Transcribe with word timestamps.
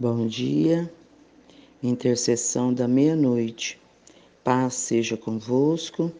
Bom 0.00 0.26
dia, 0.26 0.90
intercessão 1.82 2.72
da 2.72 2.88
meia-noite. 2.88 3.78
Paz 4.42 4.72
seja 4.72 5.14
convosco, 5.14 6.10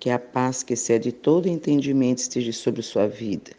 que 0.00 0.08
a 0.08 0.18
paz 0.18 0.62
que 0.62 0.72
excede 0.72 1.12
todo 1.12 1.46
entendimento 1.46 2.16
esteja 2.16 2.50
sobre 2.50 2.80
sua 2.80 3.06
vida, 3.06 3.52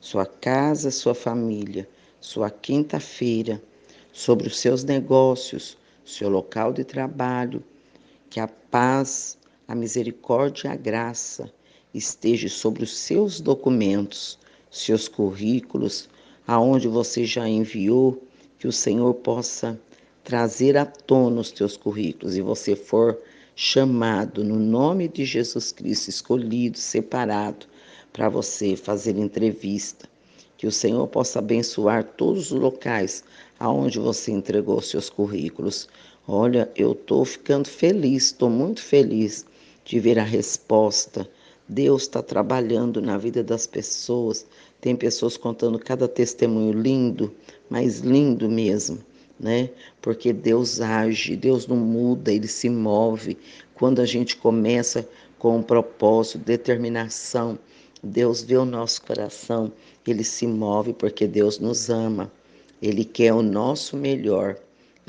sua 0.00 0.26
casa, 0.26 0.90
sua 0.90 1.14
família, 1.14 1.88
sua 2.20 2.50
quinta-feira, 2.50 3.62
sobre 4.12 4.48
os 4.48 4.58
seus 4.58 4.82
negócios, 4.82 5.78
seu 6.04 6.28
local 6.28 6.72
de 6.72 6.82
trabalho. 6.82 7.62
Que 8.28 8.40
a 8.40 8.48
paz, 8.48 9.38
a 9.68 9.76
misericórdia 9.76 10.66
e 10.66 10.70
a 10.72 10.74
graça 10.74 11.54
esteja 11.94 12.48
sobre 12.48 12.82
os 12.82 12.98
seus 12.98 13.40
documentos, 13.40 14.40
seus 14.72 15.06
currículos, 15.06 16.08
aonde 16.48 16.88
você 16.88 17.24
já 17.24 17.48
enviou 17.48 18.20
que 18.60 18.68
o 18.68 18.72
Senhor 18.72 19.14
possa 19.14 19.80
trazer 20.22 20.76
à 20.76 20.84
tona 20.84 21.40
os 21.40 21.50
teus 21.50 21.78
currículos 21.78 22.36
e 22.36 22.42
você 22.42 22.76
for 22.76 23.18
chamado 23.56 24.44
no 24.44 24.56
nome 24.56 25.08
de 25.08 25.24
Jesus 25.24 25.72
Cristo, 25.72 26.10
escolhido, 26.10 26.76
separado 26.76 27.66
para 28.12 28.28
você 28.28 28.76
fazer 28.76 29.16
entrevista. 29.16 30.06
Que 30.58 30.66
o 30.66 30.72
Senhor 30.72 31.06
possa 31.08 31.38
abençoar 31.38 32.04
todos 32.04 32.52
os 32.52 32.60
locais 32.60 33.24
aonde 33.58 33.98
você 33.98 34.30
entregou 34.30 34.82
seus 34.82 35.08
currículos. 35.08 35.88
Olha, 36.28 36.70
eu 36.76 36.92
estou 36.92 37.24
ficando 37.24 37.66
feliz, 37.66 38.26
estou 38.26 38.50
muito 38.50 38.82
feliz 38.82 39.46
de 39.86 39.98
ver 39.98 40.18
a 40.18 40.22
resposta. 40.22 41.26
Deus 41.66 42.02
está 42.02 42.22
trabalhando 42.22 43.00
na 43.00 43.16
vida 43.16 43.42
das 43.42 43.66
pessoas. 43.66 44.46
Tem 44.80 44.96
pessoas 44.96 45.36
contando 45.36 45.78
cada 45.78 46.08
testemunho 46.08 46.72
lindo, 46.72 47.34
mas 47.68 47.98
lindo 47.98 48.48
mesmo, 48.48 48.98
né? 49.38 49.70
Porque 50.00 50.32
Deus 50.32 50.80
age, 50.80 51.36
Deus 51.36 51.66
não 51.66 51.76
muda, 51.76 52.32
ele 52.32 52.48
se 52.48 52.70
move. 52.70 53.36
Quando 53.74 54.00
a 54.00 54.06
gente 54.06 54.36
começa 54.36 55.06
com 55.38 55.58
um 55.58 55.62
propósito, 55.62 56.38
determinação, 56.38 57.58
Deus 58.02 58.42
vê 58.42 58.56
o 58.56 58.64
nosso 58.64 59.02
coração, 59.02 59.70
ele 60.06 60.24
se 60.24 60.46
move 60.46 60.94
porque 60.94 61.26
Deus 61.26 61.58
nos 61.58 61.90
ama. 61.90 62.32
Ele 62.80 63.04
quer 63.04 63.34
o 63.34 63.42
nosso 63.42 63.96
melhor. 63.96 64.56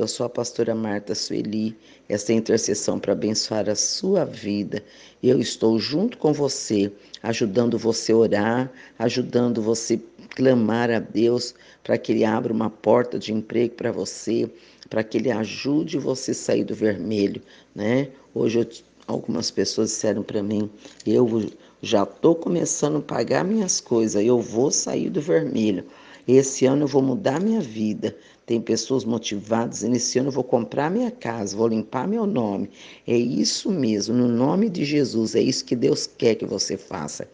Eu 0.02 0.08
sou 0.08 0.26
a 0.26 0.30
pastora 0.30 0.74
Marta 0.74 1.14
Sueli, 1.14 1.78
essa 2.10 2.34
intercessão 2.34 3.00
para 3.00 3.14
abençoar 3.14 3.70
a 3.70 3.76
sua 3.76 4.26
vida. 4.26 4.84
Eu 5.22 5.40
estou 5.40 5.78
junto 5.78 6.18
com 6.18 6.34
você, 6.34 6.92
ajudando 7.22 7.78
você 7.78 8.12
a 8.12 8.18
orar, 8.18 8.72
ajudando 8.98 9.62
você 9.62 10.02
a 10.24 10.36
clamar 10.36 10.90
a 10.90 10.98
Deus 10.98 11.54
para 11.84 12.00
que 12.00 12.14
Ele 12.14 12.26
abra 12.26 12.52
uma 12.52 12.68
porta 12.68 13.20
de 13.20 13.32
emprego 13.32 13.76
para 13.76 13.92
você, 13.92 14.50
para 14.90 15.04
que 15.04 15.20
Ele 15.20 15.30
ajude 15.30 16.00
você 16.00 16.32
a 16.32 16.34
sair 16.34 16.64
do 16.64 16.74
vermelho, 16.74 17.40
né? 17.76 18.08
Hoje 18.34 18.58
eu, 18.58 18.68
algumas 19.06 19.52
pessoas 19.52 19.90
disseram 19.90 20.24
para 20.24 20.42
mim, 20.42 20.68
eu 21.06 21.48
já 21.80 22.02
estou 22.02 22.34
começando 22.34 22.98
a 22.98 23.02
pagar 23.02 23.46
minhas 23.46 23.80
coisas, 23.80 24.26
eu 24.26 24.42
vou 24.42 24.72
sair 24.72 25.12
do 25.12 25.22
vermelho. 25.22 25.86
Esse 26.28 26.66
ano 26.66 26.84
eu 26.84 26.88
vou 26.88 27.02
mudar 27.02 27.40
minha 27.40 27.62
vida. 27.62 28.16
Tem 28.52 28.60
pessoas 28.60 29.06
motivadas. 29.06 29.82
Nesse 29.84 30.20
ano 30.20 30.28
eu 30.28 30.34
vou 30.34 30.44
comprar 30.44 30.92
minha 30.92 31.10
casa, 31.10 31.56
vou 31.56 31.70
limpar 31.70 32.06
meu 32.06 32.26
nome. 32.26 32.70
É 33.08 33.16
isso 33.16 33.72
mesmo, 33.72 34.14
no 34.14 34.28
nome 34.28 34.70
de 34.70 34.84
Jesus. 34.84 35.36
É 35.36 35.42
isso 35.42 35.64
que 35.64 35.74
Deus 35.74 36.06
quer 36.06 36.36
que 36.36 36.46
você 36.46 36.76
faça. 36.76 37.30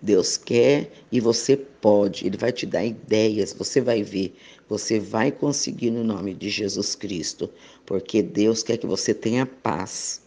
Deus 0.00 0.38
quer 0.38 0.90
e 1.12 1.20
você 1.20 1.58
pode. 1.58 2.26
Ele 2.26 2.38
vai 2.38 2.52
te 2.52 2.64
dar 2.64 2.86
ideias, 2.86 3.52
você 3.52 3.82
vai 3.82 4.02
ver. 4.02 4.34
Você 4.66 4.98
vai 4.98 5.30
conseguir 5.30 5.90
no 5.90 6.02
nome 6.02 6.32
de 6.32 6.48
Jesus 6.48 6.94
Cristo, 6.94 7.50
porque 7.84 8.22
Deus 8.22 8.62
quer 8.62 8.78
que 8.78 8.86
você 8.86 9.12
tenha 9.12 9.44
paz, 9.44 10.22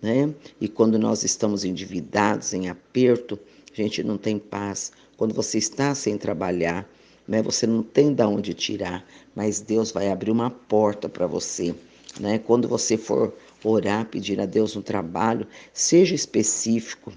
né? 0.00 0.32
E 0.58 0.66
quando 0.66 0.98
nós 0.98 1.24
estamos 1.24 1.62
endividados, 1.62 2.54
em 2.54 2.70
aperto, 2.70 3.38
a 3.70 3.76
gente 3.76 4.02
não 4.02 4.16
tem 4.16 4.38
paz. 4.38 4.92
Quando 5.18 5.34
você 5.34 5.58
está 5.58 5.94
sem 5.94 6.16
trabalhar, 6.16 6.88
né, 7.26 7.42
você 7.42 7.66
não 7.66 7.82
tem 7.82 8.12
de 8.12 8.22
onde 8.22 8.54
tirar, 8.54 9.04
mas 9.34 9.60
Deus 9.60 9.90
vai 9.90 10.10
abrir 10.10 10.30
uma 10.30 10.50
porta 10.50 11.08
para 11.08 11.26
você. 11.26 11.74
Né? 12.20 12.38
Quando 12.38 12.68
você 12.68 12.96
for 12.96 13.34
orar, 13.62 14.06
pedir 14.06 14.40
a 14.40 14.46
Deus 14.46 14.76
um 14.76 14.82
trabalho, 14.82 15.46
seja 15.72 16.14
específico. 16.14 17.12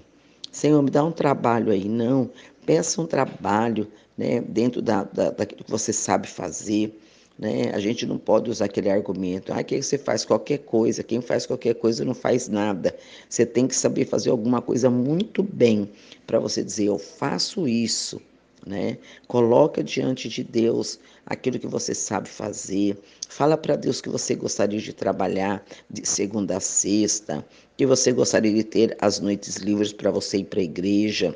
Senhor, 0.50 0.82
me 0.82 0.90
dá 0.90 1.04
um 1.04 1.12
trabalho 1.12 1.70
aí. 1.70 1.88
Não, 1.88 2.30
peça 2.64 3.00
um 3.00 3.06
trabalho 3.06 3.86
né, 4.16 4.40
dentro 4.40 4.82
da, 4.82 5.04
da, 5.04 5.30
daquilo 5.30 5.64
que 5.64 5.70
você 5.70 5.92
sabe 5.92 6.26
fazer. 6.26 6.98
Né? 7.38 7.70
A 7.72 7.78
gente 7.78 8.04
não 8.04 8.18
pode 8.18 8.50
usar 8.50 8.64
aquele 8.64 8.90
argumento, 8.90 9.52
ah, 9.52 9.62
que 9.62 9.80
você 9.80 9.96
faz 9.96 10.24
qualquer 10.24 10.58
coisa, 10.58 11.04
quem 11.04 11.20
faz 11.20 11.46
qualquer 11.46 11.74
coisa 11.74 12.04
não 12.04 12.14
faz 12.14 12.48
nada. 12.48 12.96
Você 13.28 13.46
tem 13.46 13.68
que 13.68 13.76
saber 13.76 14.06
fazer 14.06 14.30
alguma 14.30 14.60
coisa 14.60 14.90
muito 14.90 15.42
bem 15.42 15.88
para 16.26 16.40
você 16.40 16.64
dizer, 16.64 16.86
eu 16.86 16.98
faço 16.98 17.68
isso. 17.68 18.20
Né? 18.68 18.98
Coloca 19.26 19.82
diante 19.82 20.28
de 20.28 20.44
Deus 20.44 21.00
aquilo 21.24 21.58
que 21.58 21.66
você 21.66 21.94
sabe 21.94 22.28
fazer. 22.28 22.98
Fala 23.26 23.56
para 23.56 23.76
Deus 23.76 24.02
que 24.02 24.10
você 24.10 24.34
gostaria 24.34 24.78
de 24.78 24.92
trabalhar 24.92 25.64
de 25.88 26.06
segunda 26.06 26.58
a 26.58 26.60
sexta, 26.60 27.42
que 27.78 27.86
você 27.86 28.12
gostaria 28.12 28.52
de 28.52 28.62
ter 28.62 28.94
as 29.00 29.20
noites 29.20 29.56
livres 29.56 29.92
para 29.92 30.10
você 30.10 30.38
ir 30.38 30.44
para 30.44 30.60
a 30.60 30.64
igreja 30.64 31.34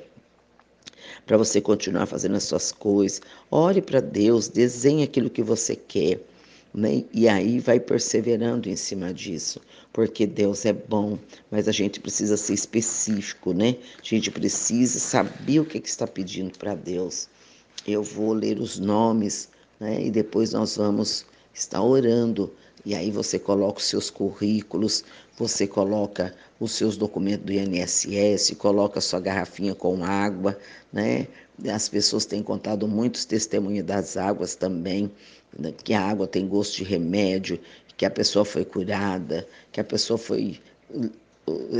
para 1.26 1.36
você 1.36 1.60
continuar 1.60 2.06
fazendo 2.06 2.36
as 2.36 2.42
suas 2.44 2.72
coisas. 2.72 3.20
Ore 3.50 3.80
para 3.80 4.00
Deus, 4.00 4.48
desenhe 4.48 5.04
aquilo 5.04 5.30
que 5.30 5.42
você 5.42 5.76
quer. 5.76 6.20
Né? 6.74 7.04
E 7.12 7.28
aí 7.28 7.60
vai 7.60 7.78
perseverando 7.78 8.68
em 8.68 8.76
cima 8.76 9.12
disso, 9.12 9.60
porque 9.92 10.26
Deus 10.26 10.64
é 10.64 10.72
bom, 10.72 11.18
mas 11.50 11.68
a 11.68 11.72
gente 11.72 12.00
precisa 12.00 12.36
ser 12.36 12.54
específico, 12.54 13.52
né? 13.52 13.76
A 13.98 14.02
gente 14.02 14.30
precisa 14.30 14.98
saber 14.98 15.60
o 15.60 15.66
que, 15.66 15.78
que 15.78 15.88
está 15.88 16.06
pedindo 16.06 16.58
para 16.58 16.74
Deus. 16.74 17.28
Eu 17.86 18.02
vou 18.02 18.32
ler 18.32 18.58
os 18.58 18.78
nomes, 18.78 19.50
né? 19.78 20.02
E 20.02 20.10
depois 20.10 20.52
nós 20.52 20.76
vamos 20.76 21.26
estar 21.52 21.82
orando 21.82 22.50
e 22.84 22.94
aí 22.94 23.10
você 23.10 23.38
coloca 23.38 23.78
os 23.78 23.84
seus 23.84 24.10
currículos, 24.10 25.04
você 25.38 25.66
coloca 25.66 26.34
os 26.58 26.72
seus 26.72 26.96
documentos 26.96 27.46
do 27.46 27.52
INSS, 27.52 28.54
coloca 28.58 29.00
sua 29.00 29.20
garrafinha 29.20 29.74
com 29.74 30.04
água, 30.04 30.58
né? 30.92 31.28
As 31.72 31.88
pessoas 31.88 32.26
têm 32.26 32.42
contado 32.42 32.88
muitos 32.88 33.24
testemunhos 33.24 33.86
das 33.86 34.16
águas 34.16 34.56
também? 34.56 35.12
Que 35.84 35.94
a 35.94 36.00
água 36.00 36.26
tem 36.26 36.46
gosto 36.46 36.76
de 36.76 36.84
remédio, 36.84 37.58
que 37.96 38.06
a 38.06 38.10
pessoa 38.10 38.44
foi 38.44 38.64
curada, 38.64 39.46
que 39.70 39.80
a 39.80 39.84
pessoa 39.84 40.18
foi 40.18 40.60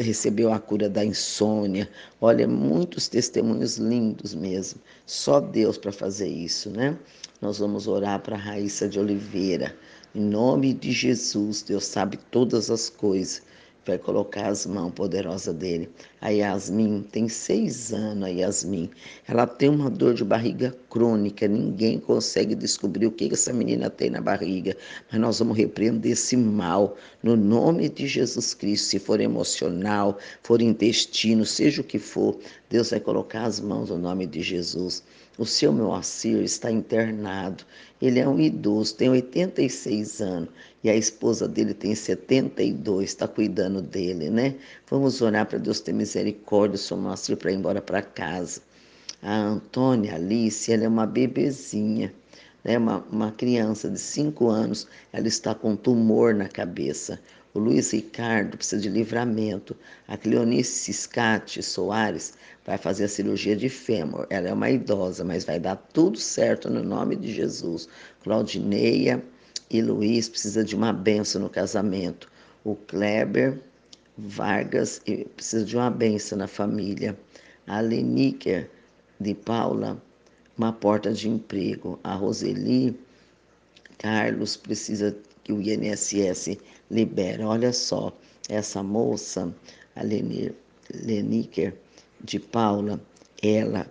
recebeu 0.00 0.52
a 0.52 0.58
cura 0.58 0.88
da 0.88 1.04
insônia. 1.04 1.88
Olha, 2.20 2.48
muitos 2.48 3.08
testemunhos 3.08 3.76
lindos 3.76 4.34
mesmo. 4.34 4.80
Só 5.06 5.40
Deus 5.40 5.78
para 5.78 5.92
fazer 5.92 6.28
isso, 6.28 6.70
né? 6.70 6.96
Nós 7.40 7.58
vamos 7.58 7.86
orar 7.86 8.20
para 8.20 8.36
Raíssa 8.36 8.88
de 8.88 8.98
Oliveira. 8.98 9.74
Em 10.14 10.20
nome 10.20 10.74
de 10.74 10.92
Jesus, 10.92 11.62
Deus 11.62 11.84
sabe 11.84 12.18
todas 12.30 12.70
as 12.70 12.90
coisas. 12.90 13.42
Vai 13.86 13.98
colocar 13.98 14.48
as 14.48 14.66
mãos 14.66 14.92
poderosas 14.92 15.54
dele. 15.54 15.88
A 16.22 16.28
Yasmin 16.28 17.02
tem 17.10 17.28
seis 17.28 17.92
anos, 17.92 18.22
a 18.22 18.28
Yasmin. 18.28 18.88
Ela 19.26 19.44
tem 19.44 19.68
uma 19.68 19.90
dor 19.90 20.14
de 20.14 20.22
barriga 20.22 20.72
crônica. 20.88 21.48
Ninguém 21.48 21.98
consegue 21.98 22.54
descobrir 22.54 23.06
o 23.06 23.10
que 23.10 23.28
essa 23.32 23.52
menina 23.52 23.90
tem 23.90 24.08
na 24.08 24.20
barriga. 24.20 24.76
Mas 25.10 25.20
nós 25.20 25.40
vamos 25.40 25.56
repreender 25.58 26.12
esse 26.12 26.36
mal 26.36 26.96
no 27.24 27.34
nome 27.34 27.88
de 27.88 28.06
Jesus 28.06 28.54
Cristo. 28.54 28.90
Se 28.90 28.98
for 29.00 29.20
emocional, 29.20 30.16
for 30.44 30.62
intestino, 30.62 31.44
seja 31.44 31.80
o 31.80 31.84
que 31.84 31.98
for, 31.98 32.38
Deus 32.70 32.90
vai 32.90 33.00
colocar 33.00 33.42
as 33.42 33.58
mãos 33.58 33.90
no 33.90 33.98
nome 33.98 34.24
de 34.24 34.42
Jesus. 34.42 35.02
O 35.36 35.44
seu 35.44 35.72
Moacir 35.72 36.40
está 36.44 36.70
internado. 36.70 37.64
Ele 38.00 38.20
é 38.20 38.28
um 38.28 38.38
idoso, 38.38 38.94
tem 38.94 39.08
86 39.08 40.20
anos 40.20 40.50
e 40.84 40.90
a 40.90 40.96
esposa 40.96 41.46
dele 41.46 41.72
tem 41.72 41.94
72, 41.94 43.10
está 43.10 43.28
cuidando 43.28 43.80
dele, 43.80 44.28
né? 44.28 44.56
Vamos 44.90 45.22
orar 45.22 45.46
para 45.46 45.58
Deus 45.58 45.80
ter 45.80 45.92
misericórdia 45.92 46.11
do 46.70 46.78
seu 46.78 46.96
Moacir 46.96 47.36
para 47.36 47.52
ir 47.52 47.56
embora 47.56 47.80
para 47.80 48.02
casa. 48.02 48.60
A 49.22 49.34
Antônia 49.34 50.16
Alice, 50.16 50.72
ela 50.72 50.84
é 50.84 50.88
uma 50.88 51.06
bebezinha, 51.06 52.12
né? 52.64 52.76
uma, 52.76 52.98
uma 53.10 53.30
criança 53.30 53.88
de 53.88 53.98
5 53.98 54.48
anos, 54.48 54.86
ela 55.12 55.28
está 55.28 55.54
com 55.54 55.76
tumor 55.76 56.34
na 56.34 56.48
cabeça. 56.48 57.20
O 57.54 57.58
Luiz 57.58 57.92
Ricardo 57.92 58.56
precisa 58.56 58.80
de 58.80 58.88
livramento. 58.88 59.76
A 60.08 60.16
Cleonice 60.16 60.72
Ciscati 60.72 61.62
Soares 61.62 62.32
vai 62.64 62.78
fazer 62.78 63.04
a 63.04 63.08
cirurgia 63.08 63.54
de 63.54 63.68
fêmur. 63.68 64.26
Ela 64.30 64.48
é 64.48 64.52
uma 64.52 64.70
idosa, 64.70 65.22
mas 65.22 65.44
vai 65.44 65.60
dar 65.60 65.76
tudo 65.76 66.18
certo 66.18 66.70
no 66.70 66.82
nome 66.82 67.14
de 67.14 67.32
Jesus. 67.32 67.88
Claudineia 68.24 69.22
e 69.70 69.82
Luiz 69.82 70.28
precisa 70.28 70.64
de 70.64 70.74
uma 70.74 70.92
benção 70.92 71.42
no 71.42 71.50
casamento. 71.50 72.30
O 72.64 72.74
Kleber 72.74 73.60
Vargas 74.18 75.00
precisa 75.34 75.64
de 75.64 75.76
uma 75.76 75.90
benção 75.90 76.36
na 76.36 76.46
família. 76.46 77.18
A 77.66 77.80
Leniker 77.80 78.70
de 79.18 79.34
Paula, 79.34 80.02
uma 80.56 80.72
porta 80.72 81.12
de 81.12 81.28
emprego. 81.28 81.98
A 82.04 82.14
Roseli 82.14 82.98
Carlos 83.98 84.56
precisa 84.56 85.16
que 85.42 85.52
o 85.52 85.62
INSS 85.62 86.58
libere. 86.90 87.42
Olha 87.42 87.72
só, 87.72 88.12
essa 88.48 88.82
moça, 88.82 89.54
a 89.96 90.02
Leniker 90.02 91.74
de 92.22 92.38
Paula, 92.38 93.00
ela 93.42 93.90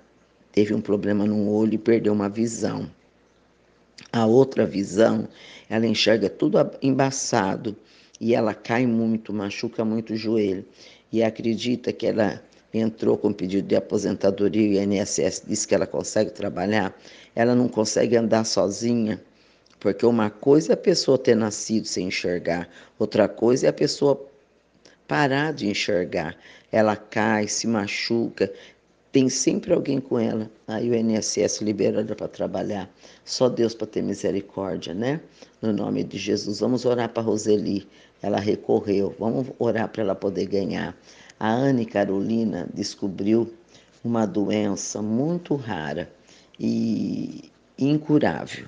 teve 0.52 0.74
um 0.74 0.82
problema 0.82 1.26
no 1.26 1.50
olho 1.50 1.74
e 1.74 1.80
perdeu 1.80 2.14
uma 2.14 2.30
visão. 2.30 2.90
A 4.14 4.26
outra 4.26 4.66
visão, 4.66 5.28
ela 5.70 5.88
enxerga 5.88 6.30
tudo 6.30 6.58
embaçado 6.82 7.76
e 8.22 8.36
ela 8.36 8.54
cai 8.54 8.86
muito, 8.86 9.34
machuca 9.34 9.84
muito 9.84 10.14
o 10.14 10.16
joelho. 10.16 10.64
E 11.12 11.24
acredita 11.24 11.92
que 11.92 12.06
ela 12.06 12.42
entrou 12.72 13.18
com 13.18 13.34
pedido 13.34 13.68
de 13.68 13.76
aposentadoria 13.76 14.84
e 14.84 14.88
o 14.88 14.94
INSS 14.94 15.44
disse 15.46 15.68
que 15.68 15.74
ela 15.74 15.88
consegue 15.88 16.30
trabalhar, 16.30 16.96
ela 17.36 17.56
não 17.56 17.68
consegue 17.68 18.16
andar 18.16 18.46
sozinha, 18.46 19.20
porque 19.80 20.06
uma 20.06 20.30
coisa 20.30 20.72
é 20.72 20.76
a 20.76 20.78
pessoa 20.78 21.18
ter 21.18 21.36
nascido 21.36 21.86
sem 21.86 22.08
enxergar, 22.08 22.70
outra 23.00 23.28
coisa 23.28 23.66
é 23.66 23.70
a 23.70 23.74
pessoa 23.74 24.24
parar 25.08 25.52
de 25.52 25.68
enxergar. 25.68 26.38
Ela 26.72 26.96
cai, 26.96 27.46
se 27.46 27.68
machuca, 27.68 28.50
tem 29.12 29.28
sempre 29.28 29.74
alguém 29.74 30.00
com 30.00 30.18
ela. 30.18 30.50
Aí 30.68 30.90
o 30.90 30.96
INSS 30.96 31.62
libera 31.62 32.00
ela 32.02 32.16
para 32.16 32.28
trabalhar. 32.28 32.90
Só 33.26 33.50
Deus 33.50 33.74
para 33.74 33.88
ter 33.88 34.02
misericórdia, 34.02 34.94
né? 34.94 35.20
No 35.62 35.74
nome 35.74 36.04
de 36.04 36.18
Jesus. 36.18 36.60
Vamos 36.60 36.86
orar 36.86 37.10
para 37.10 37.22
Roseli. 37.22 37.88
Ela 38.22 38.40
recorreu. 38.40 39.14
Vamos 39.20 39.48
orar 39.60 39.90
para 39.90 40.04
ela 40.04 40.16
poder 40.16 40.46
ganhar. 40.46 40.98
A 41.40 41.52
Anne 41.52 41.86
Carolina 41.86 42.70
descobriu 42.74 43.52
uma 44.04 44.26
doença 44.26 45.02
muito 45.02 45.56
rara 45.56 46.10
e 46.60 47.52
incurável. 47.78 48.68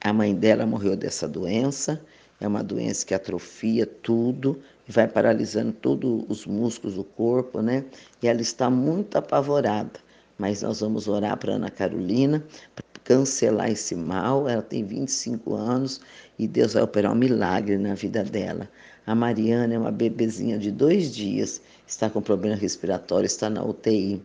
A 0.00 0.12
mãe 0.12 0.34
dela 0.34 0.66
morreu 0.66 0.96
dessa 0.96 1.28
doença. 1.28 2.02
É 2.40 2.46
uma 2.46 2.62
doença 2.62 3.06
que 3.06 3.14
atrofia 3.14 3.86
tudo, 3.86 4.60
vai 4.92 5.08
paralisando 5.08 5.72
todos 5.72 6.24
os 6.28 6.46
músculos 6.46 6.96
do 6.96 7.04
corpo, 7.04 7.60
né? 7.60 7.84
E 8.22 8.28
ela 8.28 8.40
está 8.40 8.70
muito 8.70 9.16
apavorada. 9.16 9.98
Mas 10.38 10.62
nós 10.62 10.80
vamos 10.80 11.08
orar 11.08 11.36
para 11.38 11.54
Ana 11.54 11.70
Carolina, 11.70 12.44
para 12.74 12.84
cancelar 13.02 13.70
esse 13.70 13.94
mal. 13.94 14.48
Ela 14.48 14.62
tem 14.62 14.84
25 14.84 15.54
anos 15.54 16.00
e 16.38 16.46
Deus 16.46 16.74
vai 16.74 16.82
operar 16.82 17.12
um 17.12 17.16
milagre 17.16 17.78
na 17.78 17.94
vida 17.94 18.22
dela. 18.22 18.68
A 19.06 19.14
Mariana 19.14 19.74
é 19.74 19.78
uma 19.78 19.92
bebezinha 19.92 20.58
de 20.58 20.70
dois 20.70 21.14
dias, 21.14 21.62
está 21.86 22.10
com 22.10 22.20
problema 22.20 22.56
respiratório, 22.56 23.26
está 23.26 23.48
na 23.48 23.64
UTI. 23.64 24.22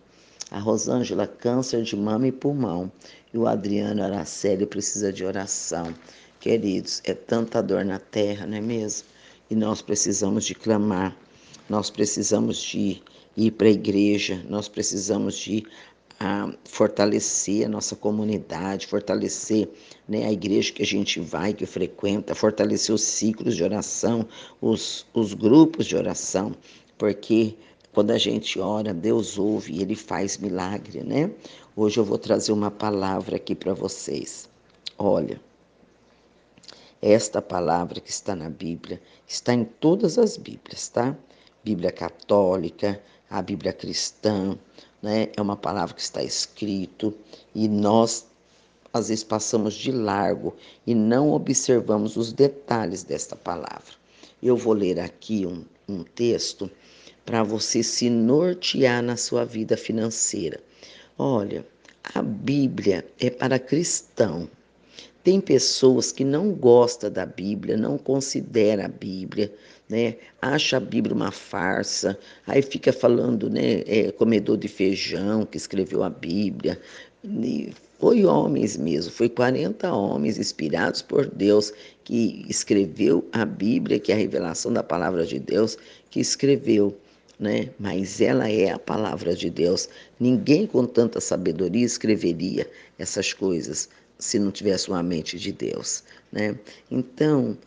A 0.50 0.60
Rosângela, 0.60 1.26
câncer 1.26 1.84
de 1.84 1.96
mama 1.96 2.28
e 2.28 2.32
pulmão. 2.32 2.92
E 3.34 3.38
o 3.38 3.48
Adriano 3.48 4.04
Araceli 4.04 4.66
precisa 4.66 5.14
de 5.14 5.24
oração. 5.24 5.94
Queridos, 6.40 7.02
é 7.06 7.14
tanta 7.14 7.62
dor 7.62 7.86
na 7.86 8.00
terra, 8.00 8.46
não 8.46 8.58
é 8.58 8.62
mesmo? 8.62 9.11
E 9.52 9.56
nós 9.56 9.82
precisamos 9.82 10.46
de 10.46 10.56
clamar, 10.56 11.14
nós 11.70 11.90
precisamos 11.90 12.62
de 12.62 13.04
ir 13.36 13.52
para 13.52 13.68
a 13.68 13.72
igreja, 13.72 14.42
nós 14.48 14.70
precisamos 14.70 15.36
de 15.36 15.66
ah, 16.18 16.54
fortalecer 16.64 17.66
a 17.66 17.70
nossa 17.70 17.94
comunidade, 17.94 18.88
fortalecer 18.88 19.68
né, 20.08 20.26
a 20.26 20.32
igreja 20.32 20.72
que 20.72 20.82
a 20.82 20.86
gente 20.86 21.20
vai, 21.20 21.54
que 21.54 21.66
frequenta, 21.66 22.34
fortalecer 22.34 22.96
os 22.96 23.04
ciclos 23.04 23.58
de 23.58 23.64
oração, 23.64 24.26
os, 24.62 25.06
os 25.14 25.34
grupos 25.34 25.86
de 25.86 25.98
oração, 25.98 26.56
porque 26.98 27.54
quando 27.92 28.12
a 28.12 28.18
gente 28.18 28.58
ora, 28.58 28.94
Deus 28.94 29.38
ouve 29.38 29.74
e 29.74 29.82
Ele 29.82 29.98
faz 29.98 30.38
milagre, 30.38 31.04
né? 31.04 31.30
Hoje 31.76 32.00
eu 32.00 32.06
vou 32.06 32.18
trazer 32.18 32.54
uma 32.54 32.72
palavra 32.72 33.36
aqui 33.36 33.54
para 33.54 33.74
vocês. 33.74 34.48
Olha, 34.98 35.42
esta 37.02 37.42
palavra 37.42 38.00
que 38.00 38.12
está 38.12 38.36
na 38.36 38.50
Bíblia 38.50 39.02
está 39.28 39.54
em 39.54 39.64
todas 39.64 40.20
as 40.20 40.38
Bíblias, 40.38 40.88
tá? 40.88 41.18
Bíblia 41.64 41.92
católica, 41.92 43.02
a 43.30 43.42
Bíblia 43.42 43.74
cristã, 43.74 44.58
né? 45.02 45.30
É 45.36 45.42
uma 45.42 45.56
palavra 45.56 45.96
que 45.96 46.02
está 46.02 46.22
escrito 46.22 47.14
e 47.56 47.68
nós 47.68 48.28
às 48.94 49.08
vezes 49.08 49.24
passamos 49.24 49.74
de 49.74 49.92
largo 49.92 50.56
e 50.86 50.94
não 50.94 51.32
observamos 51.32 52.18
os 52.18 52.34
detalhes 52.34 53.04
desta 53.04 53.36
palavra. 53.36 53.94
Eu 54.44 54.58
vou 54.58 54.74
ler 54.74 55.00
aqui 55.00 55.46
um, 55.46 55.64
um 55.88 56.04
texto 56.04 56.70
para 57.26 57.44
você 57.44 57.82
se 57.84 58.10
nortear 58.10 59.02
na 59.02 59.16
sua 59.16 59.46
vida 59.46 59.78
financeira. 59.78 60.60
Olha, 61.18 61.66
a 62.14 62.22
Bíblia 62.22 63.08
é 63.20 63.30
para 63.30 63.60
cristão, 63.60 64.50
tem 65.24 65.40
pessoas 65.40 66.12
que 66.12 66.24
não 66.24 66.52
gostam 66.52 67.12
da 67.12 67.26
Bíblia, 67.26 67.78
não 67.78 67.98
considera 67.98 68.86
a 68.86 68.88
Bíblia, 68.88 69.54
né? 69.88 70.16
Acha 70.42 70.78
a 70.78 70.80
Bíblia 70.80 71.16
uma 71.16 71.32
farsa, 71.32 72.18
aí 72.48 72.62
fica 72.62 72.92
falando, 72.92 73.50
né? 73.50 73.84
É, 73.86 74.12
comedor 74.12 74.58
de 74.58 74.68
feijão 74.68 75.46
que 75.46 75.58
escreveu 75.58 76.04
a 76.04 76.10
Bíblia. 76.10 76.80
E 77.24 77.72
foi 78.00 78.26
homens 78.26 78.78
mesmo, 78.78 79.12
foi 79.12 79.30
40 79.30 79.94
homens 79.94 80.40
inspirados 80.40 81.04
por 81.04 81.28
Deus 81.28 81.72
que 82.04 82.44
escreveu 82.50 83.24
a 83.32 83.46
Bíblia, 83.46 84.00
que 84.00 84.12
é 84.12 84.16
a 84.16 84.18
revelação 84.18 84.74
da 84.74 84.82
palavra 84.82 85.24
de 85.26 85.38
Deus, 85.38 85.78
que 86.10 86.20
escreveu. 86.20 86.98
Né? 87.40 87.70
Mas 87.80 88.22
ela 88.22 88.50
é 88.50 88.72
a 88.72 88.80
palavra 88.80 89.36
de 89.36 89.50
Deus. 89.50 89.90
Ninguém 90.20 90.68
com 90.68 90.86
tanta 90.86 91.20
sabedoria 91.20 91.86
escreveria 91.86 92.70
essas 93.00 93.34
coisas 93.34 93.90
se 94.22 94.40
não 94.40 94.52
tivesse 94.52 94.88
uma 94.88 95.02
mente 95.02 95.38
de 95.38 95.52
Deus, 95.52 96.04
né? 96.32 96.58
Então, 96.90 97.58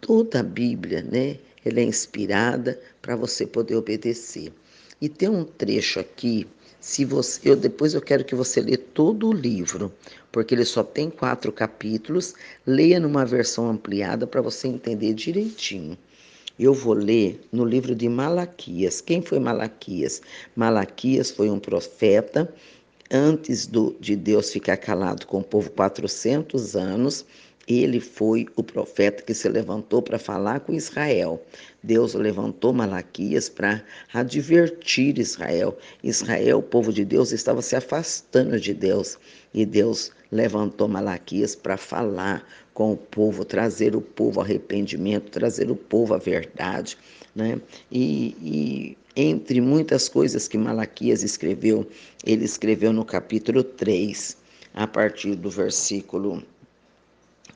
toda 0.00 0.40
a 0.40 0.42
Bíblia, 0.42 1.02
né, 1.02 1.38
ela 1.64 1.80
é 1.80 1.84
inspirada 1.84 2.78
para 3.00 3.16
você 3.16 3.46
poder 3.46 3.74
obedecer. 3.74 4.52
E 5.00 5.08
tem 5.08 5.28
um 5.28 5.44
trecho 5.44 5.98
aqui, 5.98 6.46
se 6.78 7.04
você, 7.04 7.48
eu 7.48 7.56
depois 7.56 7.94
eu 7.94 8.02
quero 8.02 8.24
que 8.24 8.34
você 8.34 8.60
lê 8.60 8.76
todo 8.76 9.30
o 9.30 9.32
livro, 9.32 9.90
porque 10.30 10.54
ele 10.54 10.66
só 10.66 10.84
tem 10.84 11.08
quatro 11.08 11.50
capítulos. 11.50 12.34
Leia 12.66 13.00
numa 13.00 13.24
versão 13.24 13.70
ampliada 13.70 14.26
para 14.26 14.42
você 14.42 14.68
entender 14.68 15.14
direitinho. 15.14 15.96
Eu 16.58 16.74
vou 16.74 16.92
ler 16.92 17.40
no 17.50 17.64
livro 17.64 17.94
de 17.94 18.06
Malaquias. 18.06 19.00
Quem 19.00 19.22
foi 19.22 19.38
Malaquias? 19.38 20.20
Malaquias 20.54 21.30
foi 21.30 21.48
um 21.48 21.58
profeta 21.58 22.52
antes 23.10 23.66
do, 23.66 23.96
de 24.00 24.16
Deus 24.16 24.50
ficar 24.50 24.76
calado 24.76 25.26
com 25.26 25.38
o 25.38 25.44
povo 25.44 25.70
400 25.70 26.76
anos, 26.76 27.24
ele 27.66 27.98
foi 27.98 28.46
o 28.56 28.62
profeta 28.62 29.22
que 29.22 29.32
se 29.32 29.48
levantou 29.48 30.02
para 30.02 30.18
falar 30.18 30.60
com 30.60 30.74
Israel. 30.74 31.42
Deus 31.82 32.14
levantou 32.14 32.72
Malaquias 32.72 33.48
para 33.48 33.82
advertir 34.12 35.18
Israel. 35.18 35.76
Israel, 36.02 36.58
o 36.58 36.62
povo 36.62 36.92
de 36.92 37.04
Deus, 37.04 37.32
estava 37.32 37.62
se 37.62 37.74
afastando 37.74 38.60
de 38.60 38.74
Deus. 38.74 39.18
E 39.52 39.64
Deus 39.64 40.12
levantou 40.30 40.88
Malaquias 40.88 41.56
para 41.56 41.76
falar 41.76 42.46
com 42.74 42.92
o 42.92 42.96
povo, 42.96 43.44
trazer 43.44 43.96
o 43.96 44.00
povo 44.00 44.40
arrependimento, 44.40 45.30
trazer 45.30 45.70
o 45.70 45.76
povo 45.76 46.12
à 46.14 46.18
verdade. 46.18 46.98
Né? 47.34 47.60
E, 47.90 48.36
e 48.42 48.98
entre 49.16 49.60
muitas 49.60 50.08
coisas 50.08 50.48
que 50.48 50.58
Malaquias 50.58 51.22
escreveu, 51.22 51.86
ele 52.24 52.44
escreveu 52.44 52.92
no 52.92 53.04
capítulo 53.04 53.62
3, 53.62 54.36
a 54.74 54.86
partir 54.86 55.36
do 55.36 55.48
versículo 55.48 56.42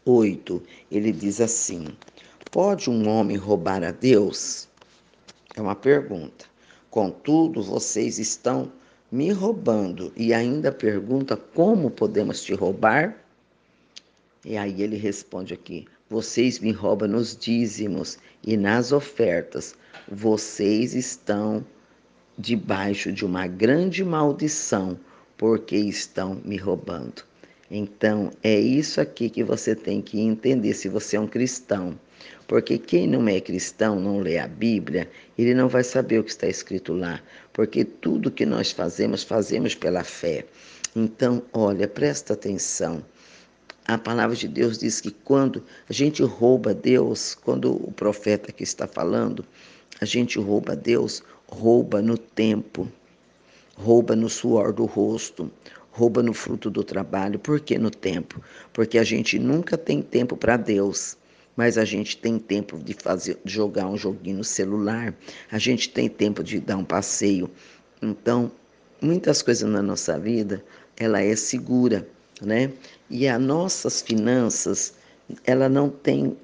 8, 0.04 0.62
ele 0.90 1.12
diz 1.12 1.40
assim: 1.40 1.86
Pode 2.50 2.88
um 2.88 3.08
homem 3.08 3.36
roubar 3.36 3.82
a 3.82 3.90
Deus? 3.90 4.68
É 5.56 5.60
uma 5.60 5.74
pergunta. 5.74 6.46
Contudo, 6.90 7.62
vocês 7.62 8.18
estão 8.18 8.72
me 9.10 9.32
roubando 9.32 10.12
e 10.16 10.32
ainda 10.32 10.70
pergunta 10.70 11.36
como 11.36 11.90
podemos 11.90 12.42
te 12.42 12.54
roubar? 12.54 13.22
E 14.44 14.56
aí 14.56 14.80
ele 14.80 14.96
responde 14.96 15.52
aqui: 15.52 15.86
Vocês 16.10 16.58
me 16.58 16.72
roubam 16.72 17.08
nos 17.08 17.36
dízimos 17.36 18.18
e 18.42 18.56
nas 18.56 18.92
ofertas. 18.92 19.74
Vocês 20.10 20.94
estão 20.94 21.64
debaixo 22.38 23.12
de 23.12 23.26
uma 23.26 23.46
grande 23.46 24.02
maldição, 24.02 24.98
porque 25.36 25.76
estão 25.76 26.40
me 26.44 26.56
roubando. 26.56 27.24
Então, 27.70 28.30
é 28.42 28.58
isso 28.58 29.00
aqui 29.00 29.28
que 29.28 29.44
você 29.44 29.74
tem 29.74 30.00
que 30.00 30.18
entender 30.18 30.72
se 30.72 30.88
você 30.88 31.16
é 31.16 31.20
um 31.20 31.26
cristão. 31.26 31.98
Porque 32.46 32.78
quem 32.78 33.06
não 33.06 33.28
é 33.28 33.38
cristão, 33.40 34.00
não 34.00 34.20
lê 34.20 34.38
a 34.38 34.48
Bíblia, 34.48 35.10
ele 35.36 35.52
não 35.52 35.68
vai 35.68 35.84
saber 35.84 36.18
o 36.18 36.24
que 36.24 36.30
está 36.30 36.46
escrito 36.46 36.94
lá. 36.94 37.20
Porque 37.52 37.84
tudo 37.84 38.30
que 38.30 38.46
nós 38.46 38.72
fazemos, 38.72 39.22
fazemos 39.22 39.74
pela 39.74 40.02
fé. 40.02 40.46
Então, 40.96 41.42
olha, 41.52 41.86
presta 41.86 42.32
atenção. 42.32 43.04
A 43.88 43.96
palavra 43.96 44.36
de 44.36 44.46
Deus 44.46 44.76
diz 44.78 45.00
que 45.00 45.10
quando 45.10 45.64
a 45.88 45.92
gente 45.94 46.22
rouba 46.22 46.74
Deus, 46.74 47.34
quando 47.34 47.72
o 47.72 47.90
profeta 47.90 48.52
que 48.52 48.62
está 48.62 48.86
falando, 48.86 49.42
a 49.98 50.04
gente 50.04 50.38
rouba 50.38 50.76
Deus, 50.76 51.22
rouba 51.48 52.02
no 52.02 52.18
tempo, 52.18 52.86
rouba 53.74 54.14
no 54.14 54.28
suor 54.28 54.74
do 54.74 54.84
rosto, 54.84 55.50
rouba 55.90 56.22
no 56.22 56.34
fruto 56.34 56.68
do 56.68 56.84
trabalho. 56.84 57.38
Por 57.38 57.60
que 57.60 57.78
no 57.78 57.90
tempo? 57.90 58.42
Porque 58.74 58.98
a 58.98 59.04
gente 59.04 59.38
nunca 59.38 59.78
tem 59.78 60.02
tempo 60.02 60.36
para 60.36 60.58
Deus 60.58 61.16
mas 61.58 61.76
a 61.76 61.84
gente 61.84 62.16
tem 62.16 62.38
tempo 62.38 62.78
de 62.78 62.94
fazer 62.94 63.36
de 63.44 63.52
jogar 63.52 63.88
um 63.88 63.96
joguinho 63.96 64.36
no 64.36 64.44
celular, 64.44 65.12
a 65.50 65.58
gente 65.58 65.90
tem 65.90 66.08
tempo 66.08 66.40
de 66.44 66.60
dar 66.60 66.76
um 66.76 66.84
passeio. 66.84 67.50
Então, 68.00 68.52
muitas 69.02 69.42
coisas 69.42 69.68
na 69.68 69.82
nossa 69.82 70.16
vida, 70.16 70.64
ela 70.96 71.20
é 71.20 71.34
segura, 71.34 72.06
né? 72.40 72.70
E 73.10 73.26
as 73.26 73.40
nossas 73.40 74.02
finanças, 74.02 74.94
ela 75.44 75.68
não 75.68 75.88
tem 75.88 76.36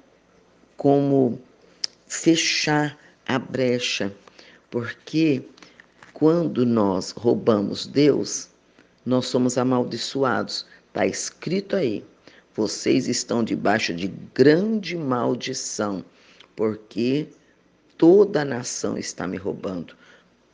como 0.77 1.39
fechar 2.07 2.97
a 3.27 3.37
brecha, 3.39 4.13
porque 4.69 5.43
quando 6.13 6.65
nós 6.65 7.11
roubamos 7.11 7.85
Deus, 7.85 8.49
nós 9.05 9.27
somos 9.27 9.57
amaldiçoados. 9.57 10.65
Está 10.87 11.05
escrito 11.05 11.75
aí. 11.75 12.03
Vocês 12.55 13.07
estão 13.07 13.43
debaixo 13.43 13.93
de 13.93 14.07
grande 14.33 14.97
maldição, 14.97 16.03
porque 16.55 17.27
toda 17.97 18.41
a 18.41 18.45
nação 18.45 18.97
está 18.97 19.27
me 19.27 19.37
roubando. 19.37 19.93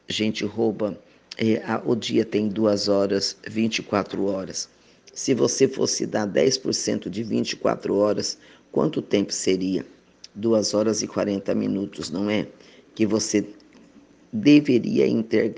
A 0.10 0.12
gente 0.12 0.44
rouba, 0.44 1.00
é, 1.38 1.62
o 1.86 1.96
dia 1.96 2.26
tem 2.26 2.50
duas 2.50 2.88
horas, 2.88 3.38
24 3.48 4.26
horas. 4.26 4.68
Se 5.14 5.34
você 5.34 5.68
fosse 5.68 6.06
dar 6.06 6.26
10% 6.26 7.10
de 7.10 7.24
24 7.24 7.96
horas, 7.96 8.38
quanto 8.72 9.02
tempo 9.02 9.34
seria? 9.34 9.86
Duas 10.34 10.74
horas 10.74 11.02
e 11.02 11.08
40 11.08 11.54
minutos, 11.54 12.10
não 12.10 12.30
é? 12.30 12.48
Que 12.96 13.06
você 13.06 13.46
deveria 14.32 15.06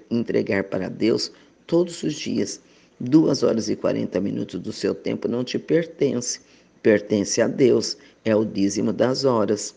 entregar 0.09 0.63
para 0.63 0.89
Deus 0.89 1.31
todos 1.67 2.01
os 2.01 2.15
dias. 2.15 2.59
Duas 2.99 3.43
horas 3.43 3.69
e 3.69 3.75
40 3.75 4.19
minutos 4.19 4.59
do 4.59 4.71
seu 4.71 4.95
tempo 4.95 5.27
não 5.27 5.43
te 5.43 5.59
pertence, 5.59 6.39
pertence 6.81 7.41
a 7.41 7.47
Deus, 7.47 7.97
é 8.25 8.35
o 8.35 8.43
dízimo 8.43 8.91
das 8.91 9.25
horas. 9.25 9.75